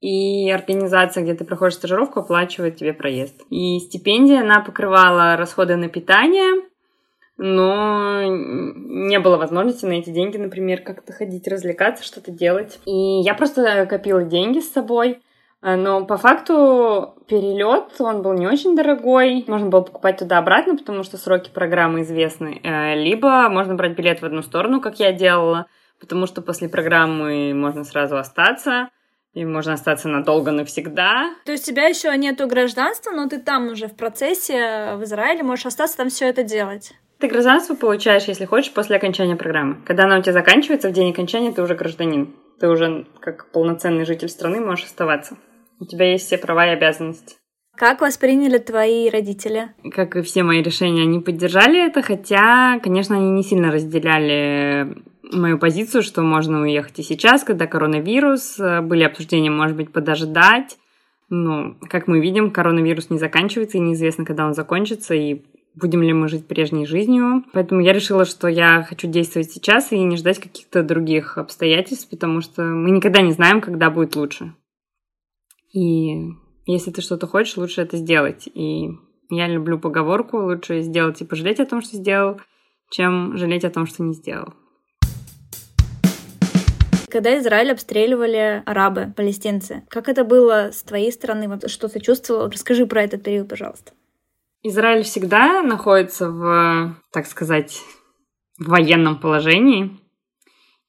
И 0.00 0.50
организация, 0.50 1.22
где 1.22 1.34
ты 1.34 1.44
проходишь 1.44 1.74
стажировку, 1.74 2.20
оплачивает 2.20 2.76
тебе 2.76 2.92
проезд. 2.92 3.42
И 3.50 3.78
стипендия, 3.80 4.42
она 4.42 4.60
покрывала 4.60 5.36
расходы 5.36 5.76
на 5.76 5.88
питание, 5.88 6.62
но 7.38 8.22
не 8.24 9.18
было 9.18 9.36
возможности 9.36 9.84
на 9.84 9.92
эти 9.92 10.10
деньги, 10.10 10.38
например, 10.38 10.82
как-то 10.82 11.12
ходить, 11.12 11.46
развлекаться, 11.46 12.02
что-то 12.02 12.30
делать. 12.30 12.78
И 12.86 13.20
я 13.20 13.34
просто 13.34 13.86
копила 13.86 14.22
деньги 14.22 14.60
с 14.60 14.72
собой. 14.72 15.20
Э, 15.62 15.76
но 15.76 16.04
по 16.06 16.16
факту 16.16 17.14
перелет, 17.28 17.94
он 17.98 18.22
был 18.22 18.32
не 18.32 18.46
очень 18.46 18.74
дорогой. 18.74 19.44
Можно 19.46 19.68
было 19.68 19.82
покупать 19.82 20.18
туда-обратно, 20.18 20.76
потому 20.76 21.02
что 21.02 21.18
сроки 21.18 21.50
программы 21.50 22.02
известны. 22.02 22.60
Э, 22.62 22.94
либо 22.94 23.48
можно 23.48 23.74
брать 23.74 23.96
билет 23.96 24.22
в 24.22 24.24
одну 24.24 24.42
сторону, 24.42 24.80
как 24.80 24.98
я 24.98 25.12
делала, 25.12 25.66
потому 26.00 26.26
что 26.26 26.40
после 26.40 26.68
программы 26.68 27.52
можно 27.52 27.84
сразу 27.84 28.16
остаться. 28.16 28.88
И 29.34 29.44
можно 29.44 29.74
остаться 29.74 30.08
надолго 30.08 30.50
навсегда. 30.50 31.34
То 31.44 31.52
есть 31.52 31.68
у 31.68 31.70
тебя 31.70 31.88
еще 31.88 32.16
нету 32.16 32.46
гражданства, 32.46 33.10
но 33.10 33.28
ты 33.28 33.38
там 33.38 33.68
уже 33.68 33.86
в 33.86 33.94
процессе 33.94 34.94
в 34.96 35.04
Израиле 35.04 35.42
можешь 35.42 35.66
остаться 35.66 35.98
там 35.98 36.08
все 36.08 36.30
это 36.30 36.42
делать. 36.42 36.94
Ты 37.18 37.28
гражданство 37.28 37.74
получаешь, 37.74 38.24
если 38.24 38.44
хочешь, 38.44 38.72
после 38.72 38.96
окончания 38.96 39.36
программы. 39.36 39.76
Когда 39.86 40.04
она 40.04 40.18
у 40.18 40.22
тебя 40.22 40.32
заканчивается, 40.32 40.90
в 40.90 40.92
день 40.92 41.10
окончания 41.10 41.50
ты 41.52 41.62
уже 41.62 41.74
гражданин. 41.74 42.34
Ты 42.60 42.68
уже 42.68 43.06
как 43.20 43.50
полноценный 43.52 44.04
житель 44.04 44.28
страны 44.28 44.60
можешь 44.60 44.84
оставаться. 44.84 45.36
У 45.80 45.84
тебя 45.84 46.10
есть 46.12 46.26
все 46.26 46.38
права 46.38 46.66
и 46.66 46.70
обязанности. 46.70 47.36
Как 47.76 48.00
восприняли 48.00 48.58
твои 48.58 49.10
родители? 49.10 49.68
Как 49.92 50.16
и 50.16 50.22
все 50.22 50.42
мои 50.42 50.62
решения, 50.62 51.02
они 51.02 51.20
поддержали 51.20 51.86
это, 51.86 52.00
хотя, 52.00 52.80
конечно, 52.82 53.16
они 53.16 53.30
не 53.30 53.42
сильно 53.42 53.70
разделяли 53.70 54.96
мою 55.30 55.58
позицию, 55.58 56.02
что 56.02 56.22
можно 56.22 56.62
уехать 56.62 56.98
и 56.98 57.02
сейчас, 57.02 57.44
когда 57.44 57.66
коронавирус. 57.66 58.58
Были 58.82 59.04
обсуждения, 59.04 59.50
может 59.50 59.76
быть, 59.76 59.92
подождать. 59.92 60.78
Но, 61.28 61.74
как 61.90 62.06
мы 62.06 62.20
видим, 62.20 62.50
коронавирус 62.50 63.10
не 63.10 63.18
заканчивается, 63.18 63.78
и 63.78 63.80
неизвестно, 63.80 64.24
когда 64.24 64.46
он 64.46 64.54
закончится, 64.54 65.14
и 65.14 65.42
будем 65.76 66.02
ли 66.02 66.12
мы 66.12 66.28
жить 66.28 66.46
прежней 66.46 66.86
жизнью. 66.86 67.44
Поэтому 67.52 67.80
я 67.82 67.92
решила, 67.92 68.24
что 68.24 68.48
я 68.48 68.82
хочу 68.82 69.06
действовать 69.06 69.52
сейчас 69.52 69.92
и 69.92 69.98
не 69.98 70.16
ждать 70.16 70.40
каких-то 70.40 70.82
других 70.82 71.38
обстоятельств, 71.38 72.08
потому 72.10 72.40
что 72.40 72.62
мы 72.62 72.90
никогда 72.90 73.20
не 73.20 73.32
знаем, 73.32 73.60
когда 73.60 73.90
будет 73.90 74.16
лучше. 74.16 74.54
И 75.72 76.32
если 76.64 76.90
ты 76.90 77.02
что-то 77.02 77.26
хочешь, 77.26 77.56
лучше 77.56 77.82
это 77.82 77.98
сделать. 77.98 78.48
И 78.52 78.88
я 79.28 79.48
люблю 79.48 79.78
поговорку 79.78 80.38
«лучше 80.38 80.80
сделать 80.80 81.20
и 81.20 81.24
пожалеть 81.24 81.60
о 81.60 81.66
том, 81.66 81.82
что 81.82 81.96
сделал, 81.96 82.40
чем 82.90 83.36
жалеть 83.36 83.64
о 83.64 83.70
том, 83.70 83.86
что 83.86 84.02
не 84.02 84.14
сделал». 84.14 84.54
Когда 87.08 87.38
Израиль 87.38 87.72
обстреливали 87.72 88.62
арабы, 88.66 89.12
палестинцы, 89.16 89.84
как 89.88 90.08
это 90.08 90.24
было 90.24 90.70
с 90.72 90.82
твоей 90.82 91.12
стороны? 91.12 91.58
Что 91.66 91.88
ты 91.88 92.00
чувствовал? 92.00 92.48
Расскажи 92.50 92.84
про 92.86 93.02
этот 93.02 93.22
период, 93.22 93.48
пожалуйста. 93.48 93.92
Израиль 94.68 95.04
всегда 95.04 95.62
находится 95.62 96.30
в, 96.30 96.96
так 97.12 97.26
сказать, 97.26 97.82
в 98.58 98.68
военном 98.68 99.18
положении, 99.18 99.98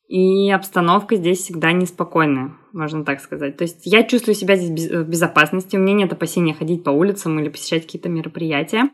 и 0.08 0.50
обстановка 0.52 1.18
здесь 1.18 1.40
всегда 1.40 1.74
неспокойная, 1.74 2.54
можно 2.72 3.04
так 3.04 3.20
сказать. 3.20 3.58
То 3.58 3.64
есть 3.64 3.82
я 3.84 4.04
чувствую 4.04 4.36
себя 4.36 4.56
здесь 4.56 4.90
в 4.90 5.04
безопасности, 5.04 5.76
у 5.76 5.80
меня 5.80 5.94
нет 5.94 6.14
опасения 6.14 6.54
ходить 6.54 6.84
по 6.84 6.92
улицам 6.92 7.40
или 7.40 7.50
посещать 7.50 7.84
какие-то 7.84 8.08
мероприятия. 8.08 8.90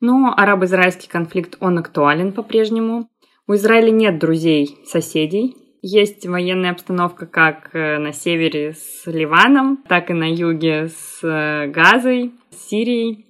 Но 0.00 0.34
арабо-израильский 0.36 1.08
конфликт, 1.08 1.56
он 1.60 1.78
актуален 1.78 2.32
по-прежнему. 2.32 3.08
У 3.46 3.54
Израиля 3.54 3.90
нет 3.90 4.18
друзей, 4.18 4.78
соседей. 4.86 5.56
Есть 5.82 6.26
военная 6.26 6.70
обстановка 6.70 7.26
как 7.26 7.74
э, 7.74 7.98
на 7.98 8.12
севере 8.12 8.72
с 8.72 9.02
Ливаном, 9.04 9.84
так 9.86 10.10
и 10.10 10.14
на 10.14 10.32
юге 10.32 10.88
с 10.88 11.20
э, 11.22 11.66
Газой, 11.68 12.32
с 12.50 12.68
Сирией. 12.68 13.26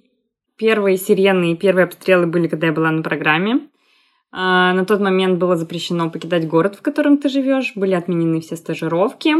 Первые 0.57 0.97
сирены 0.97 1.51
и 1.51 1.55
первые 1.55 1.85
обстрелы 1.85 2.27
были, 2.27 2.47
когда 2.47 2.67
я 2.67 2.73
была 2.73 2.91
на 2.91 3.01
программе. 3.01 3.67
А, 4.31 4.73
на 4.73 4.85
тот 4.85 4.99
момент 4.99 5.39
было 5.39 5.55
запрещено 5.55 6.09
покидать 6.09 6.47
город, 6.47 6.75
в 6.75 6.81
котором 6.81 7.17
ты 7.17 7.29
живешь, 7.29 7.73
были 7.75 7.93
отменены 7.93 8.41
все 8.41 8.55
стажировки. 8.55 9.33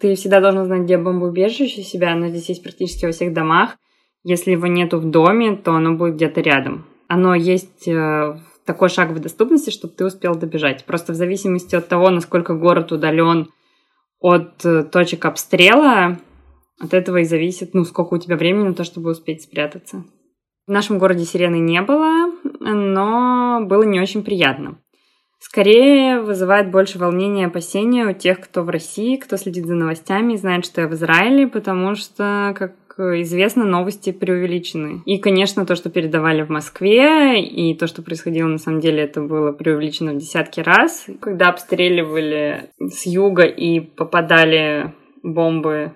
Ты 0.00 0.14
всегда 0.16 0.40
должна 0.40 0.64
знать, 0.64 0.82
где 0.82 0.98
бомбоубежище 0.98 1.82
себя, 1.82 2.12
оно 2.12 2.28
здесь 2.28 2.48
есть 2.48 2.62
практически 2.62 3.06
во 3.06 3.12
всех 3.12 3.32
домах. 3.32 3.76
Если 4.22 4.52
его 4.52 4.66
нету 4.66 4.98
в 4.98 5.10
доме, 5.10 5.56
то 5.56 5.72
оно 5.72 5.94
будет 5.94 6.16
где-то 6.16 6.40
рядом. 6.40 6.86
Оно 7.08 7.34
есть 7.34 7.86
э, 7.86 8.38
такой 8.64 8.88
шаг 8.88 9.10
в 9.10 9.20
доступности, 9.20 9.70
чтобы 9.70 9.94
ты 9.94 10.04
успел 10.04 10.34
добежать. 10.34 10.84
Просто 10.84 11.12
в 11.12 11.16
зависимости 11.16 11.76
от 11.76 11.88
того, 11.88 12.10
насколько 12.10 12.54
город 12.54 12.90
удален 12.92 13.48
от 14.18 14.64
э, 14.64 14.84
точек 14.84 15.26
обстрела, 15.26 16.18
от 16.80 16.94
этого 16.94 17.18
и 17.18 17.24
зависит, 17.24 17.74
ну, 17.74 17.84
сколько 17.84 18.14
у 18.14 18.18
тебя 18.18 18.36
времени 18.36 18.68
на 18.68 18.74
то, 18.74 18.84
чтобы 18.84 19.10
успеть 19.10 19.42
спрятаться. 19.42 20.04
В 20.66 20.70
нашем 20.70 20.98
городе 20.98 21.24
сирены 21.24 21.58
не 21.58 21.82
было, 21.82 22.32
но 22.60 23.60
было 23.66 23.82
не 23.82 24.00
очень 24.00 24.24
приятно. 24.24 24.78
Скорее 25.38 26.22
вызывает 26.22 26.70
больше 26.70 26.98
волнения 26.98 27.42
и 27.42 27.46
опасения 27.46 28.06
у 28.06 28.14
тех, 28.14 28.40
кто 28.40 28.62
в 28.62 28.70
России, 28.70 29.16
кто 29.16 29.36
следит 29.36 29.66
за 29.66 29.74
новостями 29.74 30.32
и 30.32 30.38
знает, 30.38 30.64
что 30.64 30.80
я 30.80 30.88
в 30.88 30.94
Израиле, 30.94 31.46
потому 31.46 31.94
что, 31.96 32.54
как 32.56 32.72
известно, 32.98 33.64
новости 33.64 34.10
преувеличены. 34.10 35.02
И, 35.04 35.18
конечно, 35.18 35.66
то, 35.66 35.76
что 35.76 35.90
передавали 35.90 36.42
в 36.42 36.48
Москве, 36.48 37.42
и 37.42 37.74
то, 37.74 37.86
что 37.86 38.00
происходило 38.00 38.48
на 38.48 38.56
самом 38.56 38.80
деле, 38.80 39.02
это 39.02 39.20
было 39.20 39.52
преувеличено 39.52 40.14
в 40.14 40.18
десятки 40.18 40.60
раз. 40.60 41.06
Когда 41.20 41.50
обстреливали 41.50 42.70
с 42.80 43.04
юга 43.04 43.42
и 43.42 43.80
попадали 43.80 44.94
бомбы 45.22 45.92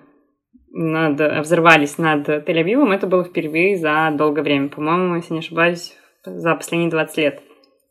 над, 0.71 1.43
взорвались 1.43 1.97
над 1.97 2.27
Тель-Авивом, 2.27 2.93
это 2.93 3.07
было 3.07 3.23
впервые 3.23 3.77
за 3.77 4.11
долгое 4.15 4.43
время. 4.43 4.69
По-моему, 4.69 5.15
если 5.15 5.33
не 5.33 5.39
ошибаюсь, 5.39 5.95
за 6.25 6.55
последние 6.55 6.89
20 6.89 7.17
лет. 7.17 7.41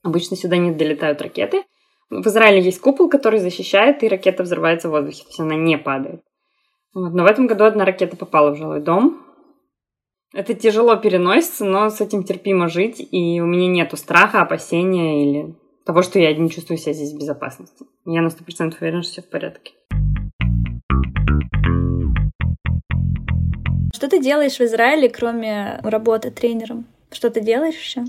Обычно 0.03 0.37
сюда 0.37 0.57
не 0.57 0.71
долетают 0.71 1.21
ракеты. 1.23 1.65
В 2.11 2.27
Израиле 2.27 2.63
есть 2.63 2.81
купол, 2.81 3.09
который 3.09 3.39
защищает, 3.39 4.03
и 4.03 4.09
ракета 4.09 4.43
взрывается 4.43 4.89
в 4.89 4.93
воздухе, 4.93 5.25
то 5.25 5.29
есть 5.29 5.41
она 5.41 5.55
не 5.57 5.77
падает. 5.77 6.23
Вот. 6.95 7.13
Но 7.13 7.23
в 7.23 7.27
этом 7.27 7.47
году 7.47 7.65
одна 7.65 7.85
ракета 7.85 8.17
попала 8.17 8.53
в 8.53 8.57
жилой 8.57 8.81
дом. 8.81 9.23
Это 10.33 10.55
тяжело 10.55 10.97
переносится, 10.97 11.65
но 11.65 11.91
с 11.91 12.01
этим 12.01 12.23
терпимо 12.23 12.69
жить, 12.69 13.07
и 13.11 13.41
у 13.41 13.47
меня 13.47 13.67
нету 13.69 13.97
страха, 13.97 14.43
опасения 14.43 15.23
или 15.25 15.55
того, 15.85 16.03
что 16.03 16.19
я 16.19 16.35
не 16.35 16.51
чувствую 16.51 16.79
себя 16.79 16.93
здесь 16.93 17.13
в 17.13 17.19
безопасности. 17.19 17.87
Я 18.05 18.23
на 18.23 18.31
сто 18.31 18.45
процентов 18.45 18.81
уверена, 18.81 19.03
что 19.03 19.13
все 19.13 19.23
в 19.23 19.31
порядке. 19.31 19.73
Что 23.99 24.09
ты 24.09 24.21
делаешь 24.21 24.59
в 24.59 24.61
Израиле, 24.61 25.09
кроме 25.09 25.81
работы 25.83 26.31
тренером? 26.31 26.85
Что 27.11 27.31
ты 27.31 27.41
делаешь 27.41 27.75
еще? 27.75 28.05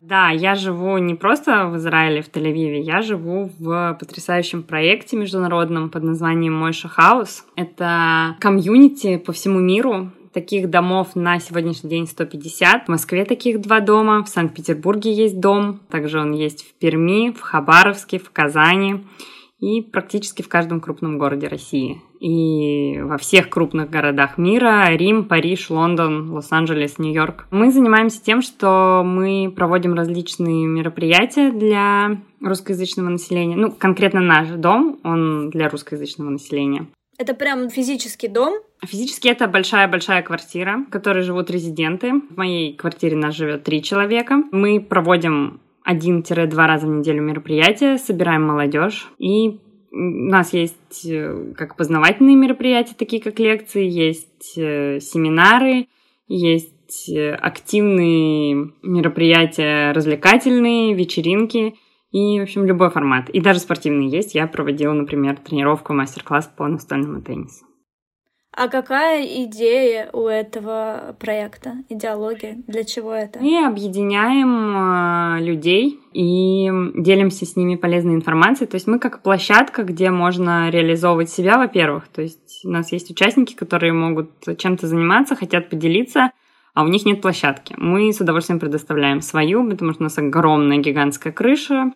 Да, 0.00 0.30
я 0.30 0.54
живу 0.54 0.98
не 0.98 1.16
просто 1.16 1.66
в 1.66 1.78
Израиле, 1.78 2.22
в 2.22 2.30
Тель-Авиве, 2.30 2.78
я 2.78 3.02
живу 3.02 3.50
в 3.58 3.96
потрясающем 3.98 4.62
проекте 4.62 5.16
международном 5.16 5.90
под 5.90 6.04
названием 6.04 6.54
Мойша 6.54 6.86
Хаус. 6.86 7.44
Это 7.56 8.36
комьюнити 8.38 9.16
по 9.16 9.32
всему 9.32 9.58
миру, 9.58 10.12
Таких 10.32 10.70
домов 10.70 11.16
на 11.16 11.40
сегодняшний 11.40 11.90
день 11.90 12.06
150. 12.06 12.84
В 12.84 12.88
Москве 12.88 13.24
таких 13.24 13.60
два 13.60 13.80
дома, 13.80 14.22
в 14.22 14.28
Санкт-Петербурге 14.28 15.12
есть 15.12 15.40
дом, 15.40 15.80
также 15.90 16.20
он 16.20 16.32
есть 16.32 16.62
в 16.62 16.74
Перми, 16.74 17.32
в 17.32 17.40
Хабаровске, 17.40 18.20
в 18.20 18.30
Казани 18.30 19.04
и 19.58 19.82
практически 19.82 20.42
в 20.42 20.48
каждом 20.48 20.80
крупном 20.80 21.18
городе 21.18 21.48
России. 21.48 22.00
И 22.22 23.00
во 23.02 23.18
всех 23.18 23.50
крупных 23.50 23.90
городах 23.90 24.38
мира– 24.38 24.86
Рим, 24.90 25.24
Париж, 25.24 25.70
Лондон, 25.70 26.30
Лос-Анджелес, 26.30 26.98
Нью-Йорк. 26.98 27.48
Мы 27.50 27.72
занимаемся 27.72 28.22
тем, 28.22 28.42
что 28.42 29.02
мы 29.04 29.52
проводим 29.54 29.94
различные 29.94 30.66
мероприятия 30.66 31.50
для 31.50 32.20
русскоязычного 32.40 33.08
населения. 33.08 33.56
Ну, 33.56 33.72
конкретно 33.72 34.20
наш 34.20 34.48
дом, 34.50 35.00
он 35.02 35.50
для 35.50 35.68
русскоязычного 35.68 36.30
населения. 36.30 36.86
Это 37.18 37.34
прям 37.34 37.68
физический 37.68 38.28
дом? 38.28 38.54
Физически 38.84 39.26
это 39.26 39.48
большая-большая 39.48 40.22
квартира, 40.22 40.84
в 40.86 40.90
которой 40.90 41.24
живут 41.24 41.50
резиденты. 41.50 42.12
В 42.30 42.36
моей 42.36 42.76
квартире 42.76 43.16
нас 43.16 43.34
живет 43.34 43.64
три 43.64 43.82
человека. 43.82 44.44
Мы 44.52 44.80
проводим 44.80 45.60
один-два 45.82 46.68
раза 46.68 46.86
в 46.86 46.90
неделю 46.90 47.22
мероприятия, 47.22 47.98
собираем 47.98 48.46
молодежь 48.46 49.08
и 49.18 49.58
у 49.92 49.98
нас 49.98 50.52
есть 50.54 51.04
э, 51.06 51.52
как 51.56 51.76
познавательные 51.76 52.34
мероприятия, 52.34 52.94
такие 52.98 53.22
как 53.22 53.38
лекции, 53.38 53.84
есть 53.84 54.56
э, 54.56 55.00
семинары, 55.00 55.86
есть 56.28 57.10
э, 57.10 57.34
активные 57.34 58.72
мероприятия 58.82 59.92
развлекательные, 59.92 60.94
вечеринки 60.94 61.74
и, 62.10 62.40
в 62.40 62.42
общем, 62.42 62.64
любой 62.64 62.90
формат. 62.90 63.28
И 63.30 63.40
даже 63.40 63.60
спортивные 63.60 64.08
есть. 64.08 64.34
Я 64.34 64.46
проводила, 64.46 64.92
например, 64.92 65.36
тренировку, 65.36 65.92
мастер-класс 65.92 66.50
по 66.56 66.66
настольному 66.66 67.20
теннису. 67.20 67.66
А 68.54 68.68
какая 68.68 69.24
идея 69.44 70.10
у 70.12 70.26
этого 70.26 71.16
проекта, 71.18 71.76
идеология? 71.88 72.58
Для 72.66 72.84
чего 72.84 73.14
это? 73.14 73.40
Мы 73.40 73.66
объединяем 73.66 75.38
э, 75.38 75.42
людей 75.42 75.98
и 76.12 76.68
делимся 76.94 77.46
с 77.46 77.56
ними 77.56 77.76
полезной 77.76 78.14
информацией. 78.14 78.68
То 78.68 78.74
есть 78.74 78.86
мы 78.86 78.98
как 78.98 79.22
площадка, 79.22 79.84
где 79.84 80.10
можно 80.10 80.68
реализовывать 80.68 81.30
себя, 81.30 81.56
во-первых. 81.56 82.08
То 82.08 82.20
есть 82.20 82.60
у 82.66 82.70
нас 82.70 82.92
есть 82.92 83.10
участники, 83.10 83.54
которые 83.54 83.94
могут 83.94 84.30
чем-то 84.58 84.86
заниматься, 84.86 85.34
хотят 85.34 85.70
поделиться, 85.70 86.30
а 86.74 86.84
у 86.84 86.88
них 86.88 87.06
нет 87.06 87.22
площадки. 87.22 87.74
Мы 87.78 88.12
с 88.12 88.20
удовольствием 88.20 88.60
предоставляем 88.60 89.22
свою, 89.22 89.66
потому 89.68 89.92
что 89.92 90.02
у 90.02 90.04
нас 90.04 90.18
огромная 90.18 90.76
гигантская 90.76 91.32
крыша, 91.32 91.92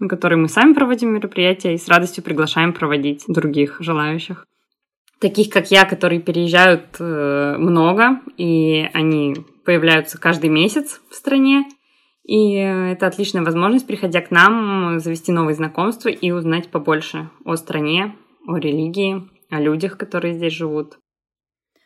на 0.00 0.08
которой 0.08 0.34
мы 0.34 0.48
сами 0.48 0.72
проводим 0.72 1.14
мероприятия 1.14 1.74
и 1.74 1.78
с 1.78 1.86
радостью 1.86 2.24
приглашаем 2.24 2.72
проводить 2.72 3.24
других 3.28 3.76
желающих. 3.78 4.48
Таких, 5.22 5.50
как 5.50 5.70
я, 5.70 5.84
которые 5.84 6.20
переезжают 6.20 6.96
э, 6.98 7.54
много, 7.56 8.20
и 8.36 8.90
они 8.92 9.36
появляются 9.64 10.18
каждый 10.18 10.50
месяц 10.50 11.00
в 11.08 11.14
стране. 11.14 11.64
И 12.24 12.54
это 12.54 13.06
отличная 13.06 13.44
возможность, 13.44 13.86
приходя 13.86 14.20
к 14.20 14.32
нам, 14.32 14.98
завести 14.98 15.30
новые 15.30 15.54
знакомства 15.54 16.08
и 16.08 16.32
узнать 16.32 16.70
побольше 16.70 17.30
о 17.44 17.54
стране, 17.54 18.16
о 18.48 18.56
религии, 18.56 19.22
о 19.48 19.60
людях, 19.60 19.96
которые 19.96 20.34
здесь 20.34 20.54
живут. 20.54 20.98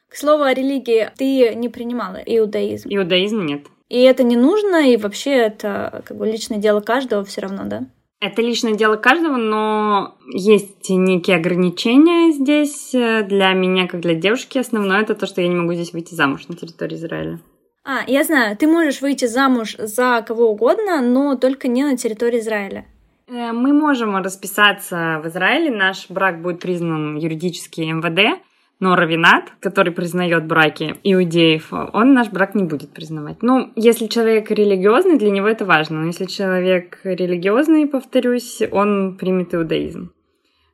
К 0.08 0.16
слову 0.16 0.44
о 0.44 0.54
религии, 0.54 1.10
ты 1.18 1.54
не 1.54 1.68
принимала 1.68 2.16
иудаизм? 2.16 2.88
Иудаизм 2.90 3.44
нет. 3.44 3.66
И 3.90 4.00
это 4.00 4.22
не 4.22 4.36
нужно, 4.36 4.90
и 4.90 4.96
вообще 4.96 5.32
это 5.32 6.02
как 6.06 6.16
бы 6.16 6.26
личное 6.26 6.58
дело 6.58 6.80
каждого 6.80 7.22
все 7.22 7.42
равно, 7.42 7.64
да? 7.66 7.86
Это 8.20 8.40
личное 8.40 8.74
дело 8.74 8.96
каждого, 8.96 9.36
но 9.36 10.16
есть 10.32 10.88
некие 10.88 11.36
ограничения 11.36 12.32
здесь. 12.32 12.90
Для 12.92 13.52
меня, 13.52 13.86
как 13.86 14.00
для 14.00 14.14
девушки, 14.14 14.58
основное 14.58 15.02
это 15.02 15.14
то, 15.14 15.26
что 15.26 15.42
я 15.42 15.48
не 15.48 15.54
могу 15.54 15.74
здесь 15.74 15.92
выйти 15.92 16.14
замуж 16.14 16.48
на 16.48 16.56
территории 16.56 16.96
Израиля. 16.96 17.40
А, 17.84 18.02
я 18.06 18.24
знаю, 18.24 18.56
ты 18.56 18.66
можешь 18.66 19.00
выйти 19.00 19.26
замуж 19.26 19.76
за 19.78 20.24
кого 20.26 20.50
угодно, 20.50 21.00
но 21.00 21.36
только 21.36 21.68
не 21.68 21.84
на 21.84 21.96
территории 21.96 22.40
Израиля. 22.40 22.84
Э, 23.28 23.52
мы 23.52 23.72
можем 23.72 24.16
расписаться 24.16 25.20
в 25.22 25.28
Израиле, 25.28 25.70
наш 25.70 26.10
брак 26.10 26.42
будет 26.42 26.60
признан 26.60 27.16
юридически 27.16 27.82
МВД, 27.82 28.40
но 28.78 28.94
Равинат, 28.94 29.52
который 29.60 29.92
признает 29.92 30.46
браки 30.46 30.96
иудеев, 31.02 31.72
он 31.72 32.12
наш 32.12 32.28
брак 32.30 32.54
не 32.54 32.64
будет 32.64 32.90
признавать. 32.90 33.42
Ну, 33.42 33.72
если 33.74 34.06
человек 34.06 34.50
религиозный, 34.50 35.18
для 35.18 35.30
него 35.30 35.48
это 35.48 35.64
важно. 35.64 36.00
Но 36.00 36.06
если 36.08 36.26
человек 36.26 37.00
религиозный, 37.04 37.86
повторюсь, 37.86 38.60
он 38.70 39.16
примет 39.16 39.54
иудаизм. 39.54 40.12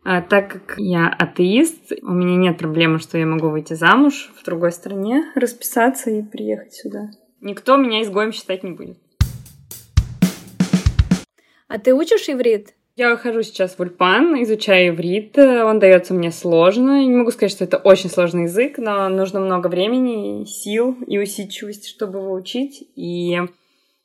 А 0.04 0.20
так 0.20 0.48
как 0.50 0.74
я 0.78 1.06
атеист, 1.08 1.92
у 2.02 2.10
меня 2.10 2.34
нет 2.34 2.58
проблемы, 2.58 2.98
что 2.98 3.18
я 3.18 3.26
могу 3.26 3.50
выйти 3.50 3.74
замуж 3.74 4.32
в 4.36 4.44
другой 4.44 4.72
стране, 4.72 5.30
расписаться 5.36 6.10
и 6.10 6.22
приехать 6.22 6.74
сюда. 6.74 7.10
Никто 7.40 7.76
меня 7.76 8.02
изгоем 8.02 8.32
считать 8.32 8.64
не 8.64 8.72
будет. 8.72 8.98
А 11.68 11.78
ты 11.78 11.94
учишь 11.94 12.28
иврит? 12.28 12.74
Я 12.94 13.16
хожу 13.16 13.42
сейчас 13.42 13.76
в 13.76 13.80
Ульпан, 13.80 14.42
изучаю 14.42 14.94
иврит. 14.94 15.38
Он 15.38 15.78
дается 15.78 16.12
мне 16.12 16.30
сложно. 16.30 17.02
Не 17.02 17.16
могу 17.16 17.30
сказать, 17.30 17.52
что 17.52 17.64
это 17.64 17.78
очень 17.78 18.10
сложный 18.10 18.44
язык, 18.44 18.76
но 18.76 19.08
нужно 19.08 19.40
много 19.40 19.68
времени, 19.68 20.44
сил 20.44 20.96
и 21.06 21.18
усидчивости, 21.18 21.88
чтобы 21.88 22.18
его 22.18 22.32
учить. 22.32 22.86
И 22.94 23.40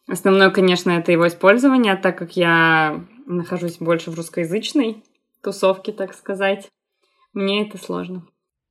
основное, 0.07 0.51
конечно, 0.51 0.91
это 0.91 1.11
его 1.11 1.27
использование, 1.27 1.97
так 1.97 2.17
как 2.17 2.37
я 2.37 3.03
нахожусь 3.25 3.77
больше 3.79 4.09
в 4.09 4.15
русскоязычной 4.15 5.03
тусовке, 5.43 5.91
так 5.91 6.13
сказать, 6.13 6.69
мне 7.33 7.67
это 7.67 7.77
сложно. 7.77 8.25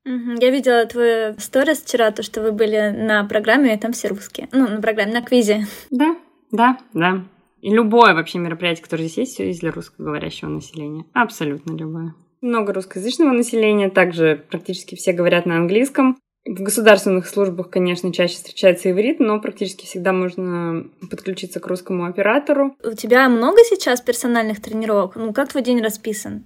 Я 0.05 0.51
видела 0.51 0.87
твой 0.87 1.39
сторис 1.39 1.83
вчера, 1.83 2.11
то, 2.11 2.23
что 2.23 2.41
вы 2.41 2.53
были 2.53 2.95
на 2.97 3.25
программе, 3.25 3.75
и 3.75 3.79
там 3.79 3.93
все 3.93 4.09
русские. 4.09 4.49
Ну, 4.53 4.67
на 4.69 4.81
программе, 4.81 5.13
на 5.13 5.21
квизе. 5.21 5.67
Да, 5.91 6.17
да, 6.53 6.79
да. 6.95 7.25
И 7.67 7.71
любое 7.71 8.15
вообще 8.15 8.39
мероприятие, 8.39 8.85
которое 8.85 9.09
здесь 9.09 9.19
есть, 9.19 9.35
все 9.35 9.49
есть 9.49 9.59
для 9.59 9.73
русскоговорящего 9.73 10.49
населения. 10.49 11.05
Абсолютно 11.13 11.73
любое. 11.73 12.15
Много 12.41 12.73
русскоязычного 12.73 13.33
населения, 13.33 13.91
также 13.91 14.45
практически 14.49 14.95
все 14.95 15.13
говорят 15.13 15.47
на 15.47 15.57
английском. 15.57 16.17
В 16.45 16.63
государственных 16.63 17.27
службах, 17.27 17.69
конечно, 17.69 18.13
чаще 18.13 18.35
встречается 18.35 18.93
иврит, 18.93 19.19
но 19.19 19.41
практически 19.41 19.85
всегда 19.85 20.13
можно 20.13 20.87
подключиться 21.11 21.59
к 21.59 21.67
русскому 21.67 22.05
оператору. 22.05 22.77
У 22.85 22.95
тебя 22.95 23.29
много 23.29 23.59
сейчас 23.65 24.01
персональных 24.01 24.63
тренировок? 24.63 25.17
Ну, 25.17 25.33
как 25.33 25.49
твой 25.49 25.65
день 25.65 25.83
расписан? 25.83 26.45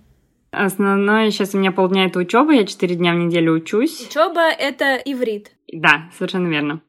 Основное 0.53 1.31
сейчас 1.31 1.55
у 1.55 1.59
меня 1.59 1.71
полдня 1.71 2.07
это 2.07 2.19
учеба, 2.19 2.55
я 2.55 2.65
четыре 2.65 2.95
дня 2.97 3.13
в 3.13 3.19
неделю 3.19 3.53
учусь. 3.53 4.07
Учеба 4.09 4.49
это 4.49 4.97
иврит. 5.05 5.51
Да, 5.71 6.09
совершенно 6.17 6.49
верно. 6.49 6.81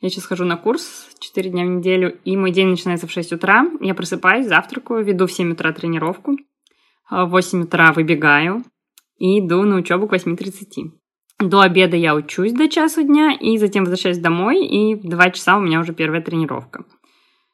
Я 0.00 0.10
сейчас 0.10 0.26
хожу 0.26 0.44
на 0.44 0.56
курс 0.56 1.08
4 1.20 1.50
дня 1.50 1.64
в 1.64 1.68
неделю, 1.68 2.18
и 2.24 2.36
мой 2.36 2.50
день 2.50 2.68
начинается 2.68 3.06
в 3.06 3.10
6 3.10 3.32
утра. 3.32 3.66
Я 3.80 3.94
просыпаюсь, 3.94 4.46
завтракаю, 4.46 5.04
веду 5.04 5.26
в 5.26 5.32
7 5.32 5.52
утра 5.52 5.72
тренировку. 5.72 6.36
А 7.08 7.24
в 7.24 7.30
8 7.30 7.62
утра 7.62 7.92
выбегаю 7.92 8.62
и 9.18 9.40
иду 9.40 9.62
на 9.62 9.76
учебу 9.76 10.06
к 10.06 10.12
8.30. 10.12 10.90
До 11.38 11.60
обеда 11.60 11.96
я 11.96 12.14
учусь 12.14 12.52
до 12.52 12.68
часу 12.68 13.02
дня, 13.02 13.32
и 13.32 13.56
затем 13.56 13.84
возвращаюсь 13.84 14.18
домой, 14.18 14.66
и 14.66 14.94
в 14.94 15.08
2 15.08 15.30
часа 15.30 15.56
у 15.56 15.60
меня 15.60 15.80
уже 15.80 15.94
первая 15.94 16.20
тренировка. 16.20 16.84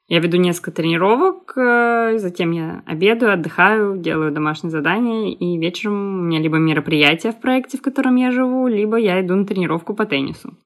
Я 0.09 0.19
веду 0.19 0.37
несколько 0.37 0.73
тренировок, 0.73 1.57
э, 1.57 2.19
затем 2.19 2.51
я 2.51 2.83
обедаю, 2.87 3.35
отдыхаю, 3.35 3.99
делаю 3.99 4.33
домашние 4.33 4.71
задания, 4.71 5.33
и 5.33 5.59
вечером 5.59 6.21
у 6.21 6.23
меня 6.25 6.41
либо 6.41 6.59
мероприятие 6.59 7.33
в 7.33 7.41
проекте, 7.41 7.79
в 7.79 7.83
котором 7.83 8.17
я 8.17 8.33
живу, 8.33 8.67
либо 8.67 8.97
я 8.97 9.21
иду 9.21 9.37
на 9.37 9.47
тренировку 9.47 9.95
по 9.95 10.07
теннису 10.07 10.57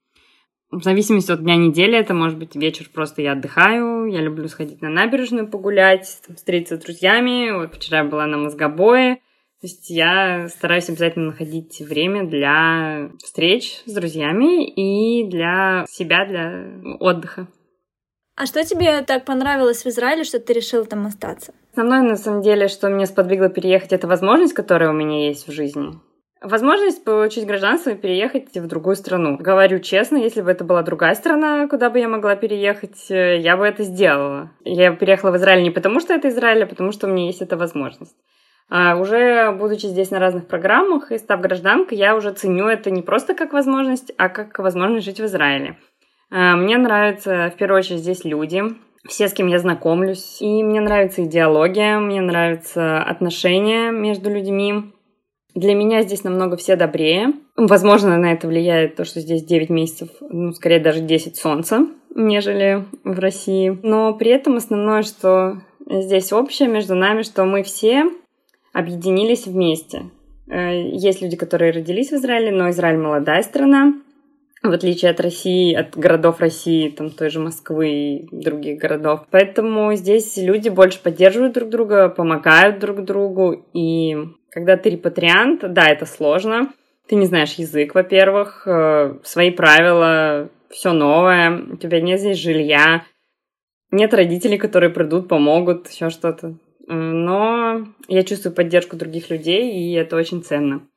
в 0.71 0.83
зависимости 0.83 1.31
от 1.31 1.43
дня 1.43 1.57
недели, 1.57 1.97
это 1.97 2.13
может 2.13 2.39
быть 2.39 2.57
вечер, 2.57 2.89
просто 2.93 3.23
я 3.23 3.33
отдыхаю, 3.33 4.07
я 4.07 4.21
люблю 4.21 4.49
сходить 4.49 4.83
на 4.83 4.89
набережную 4.89 5.49
погулять, 5.49 6.21
там, 6.27 6.37
встретиться 6.37 6.77
с 6.77 6.81
друзьями. 6.81 7.53
Вот 7.53 7.75
вчера 7.75 7.99
я 7.99 8.05
была 8.05 8.27
на 8.27 8.37
мозгобое. 8.37 9.17
То 9.61 9.69
есть 9.69 9.89
я 9.89 10.49
стараюсь 10.49 10.89
обязательно 10.91 11.27
находить 11.27 11.81
время 11.81 12.25
для 12.25 13.11
встреч 13.25 13.83
с 13.87 13.93
друзьями 13.93 14.69
и 14.69 15.25
для 15.29 15.87
себя, 15.89 16.27
для 16.27 16.97
отдыха. 17.01 17.49
А 18.37 18.45
что 18.45 18.63
тебе 18.65 19.01
так 19.01 19.25
понравилось 19.25 19.83
в 19.83 19.89
Израиле, 19.89 20.25
что 20.25 20.39
ты 20.39 20.53
решил 20.53 20.85
там 20.85 21.07
остаться? 21.07 21.55
Основное, 21.73 22.03
на 22.03 22.17
самом 22.17 22.43
деле, 22.43 22.69
что 22.69 22.91
меня 22.91 23.07
сподвигло 23.07 23.49
переехать, 23.49 23.93
это 23.93 24.07
возможность, 24.07 24.53
которая 24.53 24.91
у 24.91 24.93
меня 24.93 25.27
есть 25.27 25.49
в 25.49 25.53
жизни. 25.53 25.99
Возможность 26.43 27.03
получить 27.03 27.47
гражданство 27.47 27.91
и 27.91 27.97
переехать 27.97 28.55
в 28.55 28.67
другую 28.67 28.95
страну. 28.97 29.39
Говорю 29.39 29.79
честно, 29.79 30.19
если 30.19 30.43
бы 30.43 30.51
это 30.51 30.65
была 30.65 30.83
другая 30.83 31.15
страна, 31.15 31.67
куда 31.67 31.89
бы 31.89 31.99
я 31.99 32.09
могла 32.09 32.37
переехать, 32.37 33.11
э, 33.11 33.39
я 33.39 33.57
бы 33.57 33.67
это 33.67 33.85
сделала. 33.85 34.51
Я 34.63 34.93
переехала 34.93 35.31
в 35.31 35.37
Израиль 35.37 35.63
не 35.63 35.71
потому, 35.71 35.99
что 35.99 36.13
это 36.13 36.29
Израиль, 36.29 36.65
а 36.65 36.67
потому, 36.67 36.93
что 36.93 37.07
у 37.07 37.11
меня 37.11 37.27
есть 37.27 37.41
эта 37.41 37.57
возможность. 37.57 38.15
А 38.69 38.97
уже 38.97 39.51
будучи 39.53 39.87
здесь 39.87 40.11
на 40.11 40.19
разных 40.19 40.47
программах 40.47 41.11
и 41.11 41.19
став 41.19 41.41
гражданкой, 41.41 41.97
я 41.97 42.15
уже 42.15 42.33
ценю 42.33 42.67
это 42.67 42.91
не 42.91 43.01
просто 43.01 43.35
как 43.35 43.53
возможность, 43.53 44.13
а 44.19 44.29
как 44.29 44.59
возможность 44.59 45.07
жить 45.07 45.21
в 45.21 45.25
Израиле. 45.25 45.79
А, 46.31 46.57
мне 46.57 46.77
нравятся, 46.77 47.51
в 47.55 47.57
первую 47.57 47.79
очередь, 47.79 48.01
здесь 48.01 48.25
люди, 48.25 48.63
все, 49.09 49.29
с 49.29 49.33
кем 49.33 49.47
я 49.47 49.59
знакомлюсь. 49.59 50.43
И 50.43 50.63
мне 50.63 50.81
нравится 50.81 51.25
идеология, 51.25 51.99
мне 51.99 52.21
нравятся 52.21 53.03
отношения 53.03 53.91
между 53.91 54.31
людьми. 54.31 54.93
Для 55.57 55.75
меня 55.75 56.03
здесь 56.03 56.23
намного 56.23 56.59
все 56.59 56.77
добрее. 56.77 57.33
Возможно, 57.57 58.19
на 58.19 58.35
это 58.35 58.47
влияет 58.47 58.95
то, 58.95 59.07
что 59.07 59.21
здесь 59.21 59.43
9 59.43 59.71
месяцев, 59.71 60.11
ну, 60.21 60.53
скорее 60.53 60.81
даже 60.81 61.01
10 61.01 61.35
солнца, 61.35 61.87
нежели 62.15 62.85
в 63.05 63.19
России. 63.19 63.77
Но 63.83 64.13
при 64.13 64.33
этом 64.33 64.57
основное, 64.57 65.03
что 65.03 65.63
здесь 65.89 66.31
общее 66.35 66.69
между 66.69 66.95
нами, 66.95 67.23
что 67.23 67.47
мы 67.47 67.63
все 67.63 68.05
объединились 68.75 69.47
вместе. 69.47 70.11
Э, 70.47 70.91
есть 70.91 71.23
люди, 71.23 71.37
которые 71.37 71.73
родились 71.73 72.11
в 72.11 72.17
Израиле, 72.17 72.51
но 72.51 72.69
Израиль 72.69 72.99
молодая 72.99 73.43
страна, 73.43 73.95
в 74.63 74.71
отличие 74.71 75.11
от 75.11 75.21
России, 75.21 75.73
от 75.73 75.97
городов 75.97 76.41
России, 76.41 76.91
там 76.91 77.09
той 77.09 77.31
же 77.31 77.41
Москвы 77.41 77.89
и 77.89 78.29
других 78.31 78.79
городов. 78.79 79.21
Поэтому 79.31 79.95
здесь 79.95 80.37
люди 80.37 80.69
больше 80.69 81.03
поддерживают 81.03 81.55
друг 81.55 81.71
друга, 81.71 82.11
помогают 82.11 82.79
друг 82.79 83.03
другу, 83.07 83.65
и 83.73 84.19
когда 84.57 84.79
ты 84.79 84.89
репатриант, 84.89 85.71
да, 85.71 85.87
это 85.87 86.07
сложно. 86.07 86.73
Ты 87.09 87.17
не 87.17 87.27
знаешь 87.27 87.53
язык, 87.59 87.95
во-первых, 87.95 88.67
э, 88.67 89.19
свои 89.23 89.51
правила, 89.51 90.49
все 90.71 90.95
новое, 90.95 91.63
у 91.75 91.77
тебя 91.77 92.01
нет 92.01 92.21
здесь 92.21 92.39
жилья, 92.39 93.05
нет 93.91 94.15
родителей, 94.15 94.57
которые 94.57 94.89
придут, 94.89 95.29
помогут, 95.29 95.91
еще 95.91 96.09
что-то. 96.09 96.57
Но 96.87 97.87
я 98.09 98.23
чувствую 98.23 98.55
поддержку 98.55 98.97
других 98.97 99.29
людей, 99.29 99.75
и 99.75 99.93
это 99.93 100.17
очень 100.17 100.43
ценно. 100.43 100.89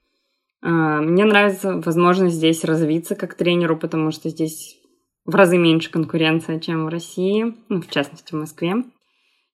Э, 0.63 0.69
мне 0.69 1.25
нравится 1.25 1.81
возможность 1.81 2.35
здесь 2.35 2.63
развиться 2.63 3.17
как 3.17 3.33
тренеру, 3.33 3.75
потому 3.75 4.11
что 4.11 4.29
здесь 4.29 4.77
в 5.25 5.35
разы 5.35 5.57
меньше 5.57 5.91
конкуренция, 5.91 6.61
чем 6.61 6.85
в 6.85 6.87
России, 6.87 7.53
ну, 7.67 7.81
в 7.81 7.89
частности, 7.89 8.31
в 8.31 8.37
Москве. 8.37 8.85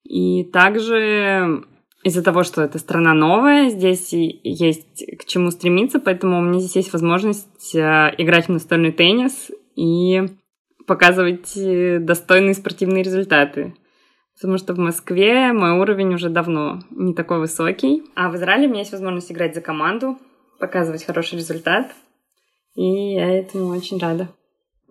И 0.04 0.44
также 0.44 1.66
из-за 2.06 2.22
того, 2.22 2.44
что 2.44 2.62
это 2.62 2.78
страна 2.78 3.16
новая, 3.16 3.70
здесь 3.72 4.14
есть 4.14 5.04
к 5.18 5.26
чему 5.26 5.50
стремиться, 5.50 6.00
поэтому 6.00 6.38
у 6.38 6.42
меня 6.44 6.60
здесь 6.60 6.76
есть 6.76 6.94
возможность 6.94 7.74
э, 7.74 8.14
играть 8.20 8.46
в 8.46 8.52
настольный 8.52 8.92
теннис 8.92 9.50
и 9.76 10.22
показывать 10.86 11.58
э, 11.58 11.98
достойные 11.98 12.54
спортивные 12.54 13.02
результаты. 13.02 13.74
Потому 14.36 14.60
что 14.60 14.76
в 14.76 14.78
Москве 14.78 15.52
мой 15.52 15.80
уровень 15.80 16.14
уже 16.14 16.30
давно 16.30 16.82
не 16.92 17.16
такой 17.16 17.40
высокий. 17.40 18.04
А 18.16 18.30
в 18.30 18.36
Израиле 18.36 18.68
у 18.68 18.70
меня 18.70 18.82
есть 18.82 18.92
возможность 18.92 19.32
играть 19.32 19.56
за 19.56 19.62
команду, 19.62 20.20
показывать 20.60 21.04
хороший 21.04 21.40
результат. 21.40 21.92
И 22.76 23.16
я 23.16 23.36
этому 23.36 23.70
очень 23.70 23.98
рада. 23.98 24.30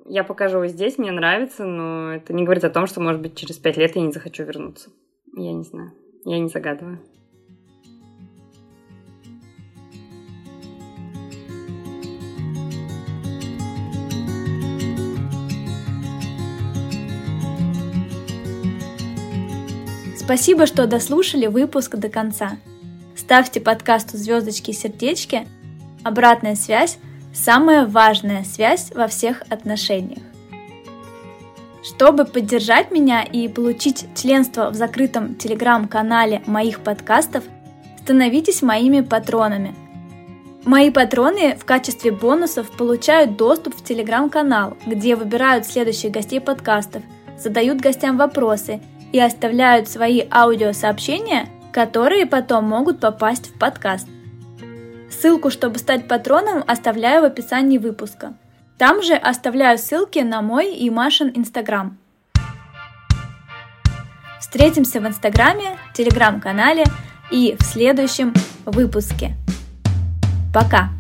Я 0.05 0.24
покажу 0.24 0.66
здесь, 0.66 0.98
мне 0.98 1.12
нравится, 1.12 1.64
но 1.64 2.12
это 2.12 2.33
не 2.33 2.42
говорит 2.42 2.64
о 2.64 2.70
том, 2.70 2.88
что, 2.88 3.00
может 3.00 3.22
быть, 3.22 3.37
через 3.37 3.57
пять 3.57 3.77
лет 3.77 3.94
я 3.94 4.03
не 4.03 4.11
захочу 4.11 4.42
вернуться. 4.42 4.90
Я 5.37 5.53
не 5.53 5.62
знаю. 5.62 5.92
Я 6.24 6.38
не 6.38 6.48
загадываю. 6.48 6.98
Спасибо, 20.16 20.64
что 20.64 20.87
дослушали 20.87 21.46
выпуск 21.46 21.96
до 21.96 22.08
конца. 22.08 22.56
Ставьте 23.14 23.60
подкасту 23.60 24.16
звездочки 24.16 24.70
и 24.70 24.74
сердечки. 24.74 25.46
Обратная 26.02 26.54
связь– 26.54 26.98
самая 27.34 27.87
важная 27.87 28.42
связь 28.44 28.90
во 28.94 29.06
всех 29.06 29.42
отношениях. 29.50 30.22
Чтобы 31.85 32.25
поддержать 32.25 32.90
меня 32.90 33.23
и 33.23 33.47
получить 33.47 34.07
членство 34.16 34.70
в 34.70 34.75
закрытом 34.75 35.35
телеграм-канале 35.35 36.42
моих 36.47 36.81
подкастов, 36.81 37.44
становитесь 38.03 38.62
моими 38.62 39.03
патронами. 39.03 39.75
Мои 40.64 40.90
патроны 40.90 41.55
в 41.57 41.66
качестве 41.66 42.11
бонусов 42.11 42.70
получают 42.70 43.37
доступ 43.37 43.77
в 43.77 43.85
телеграм-канал, 43.85 44.79
где 44.87 45.14
выбирают 45.14 45.66
следующих 45.66 46.11
гостей 46.11 46.40
подкастов, 46.40 47.03
задают 47.38 47.83
гостям 47.83 48.16
вопросы 48.16 48.81
и 49.12 49.20
оставляют 49.20 49.87
свои 49.87 50.23
аудиосообщения, 50.31 51.51
которые 51.70 52.25
потом 52.25 52.64
могут 52.64 52.99
попасть 52.99 53.49
в 53.49 53.59
подкаст. 53.59 54.09
Ссылку, 55.11 55.51
чтобы 55.51 55.79
стать 55.79 56.09
патроном, 56.09 56.64
оставляю 56.66 57.20
в 57.20 57.25
описании 57.27 57.77
выпуска– 57.77 58.33
там 58.78 59.02
же 59.02 59.14
оставляю 59.14 59.78
ссылки 59.78 60.18
на 60.18 60.42
мой 60.42 60.74
и 60.74 60.90
Машин 60.90 61.30
Инстаграм. 61.34 61.96
Встретимся 64.40 65.00
в 65.00 65.06
Инстаграме, 65.06 65.78
Телеграм-канале 65.94 66.84
и 67.30 67.56
в 67.58 67.62
следующем 67.64 68.32
выпуске. 68.64 69.34
Пока! 70.52 70.90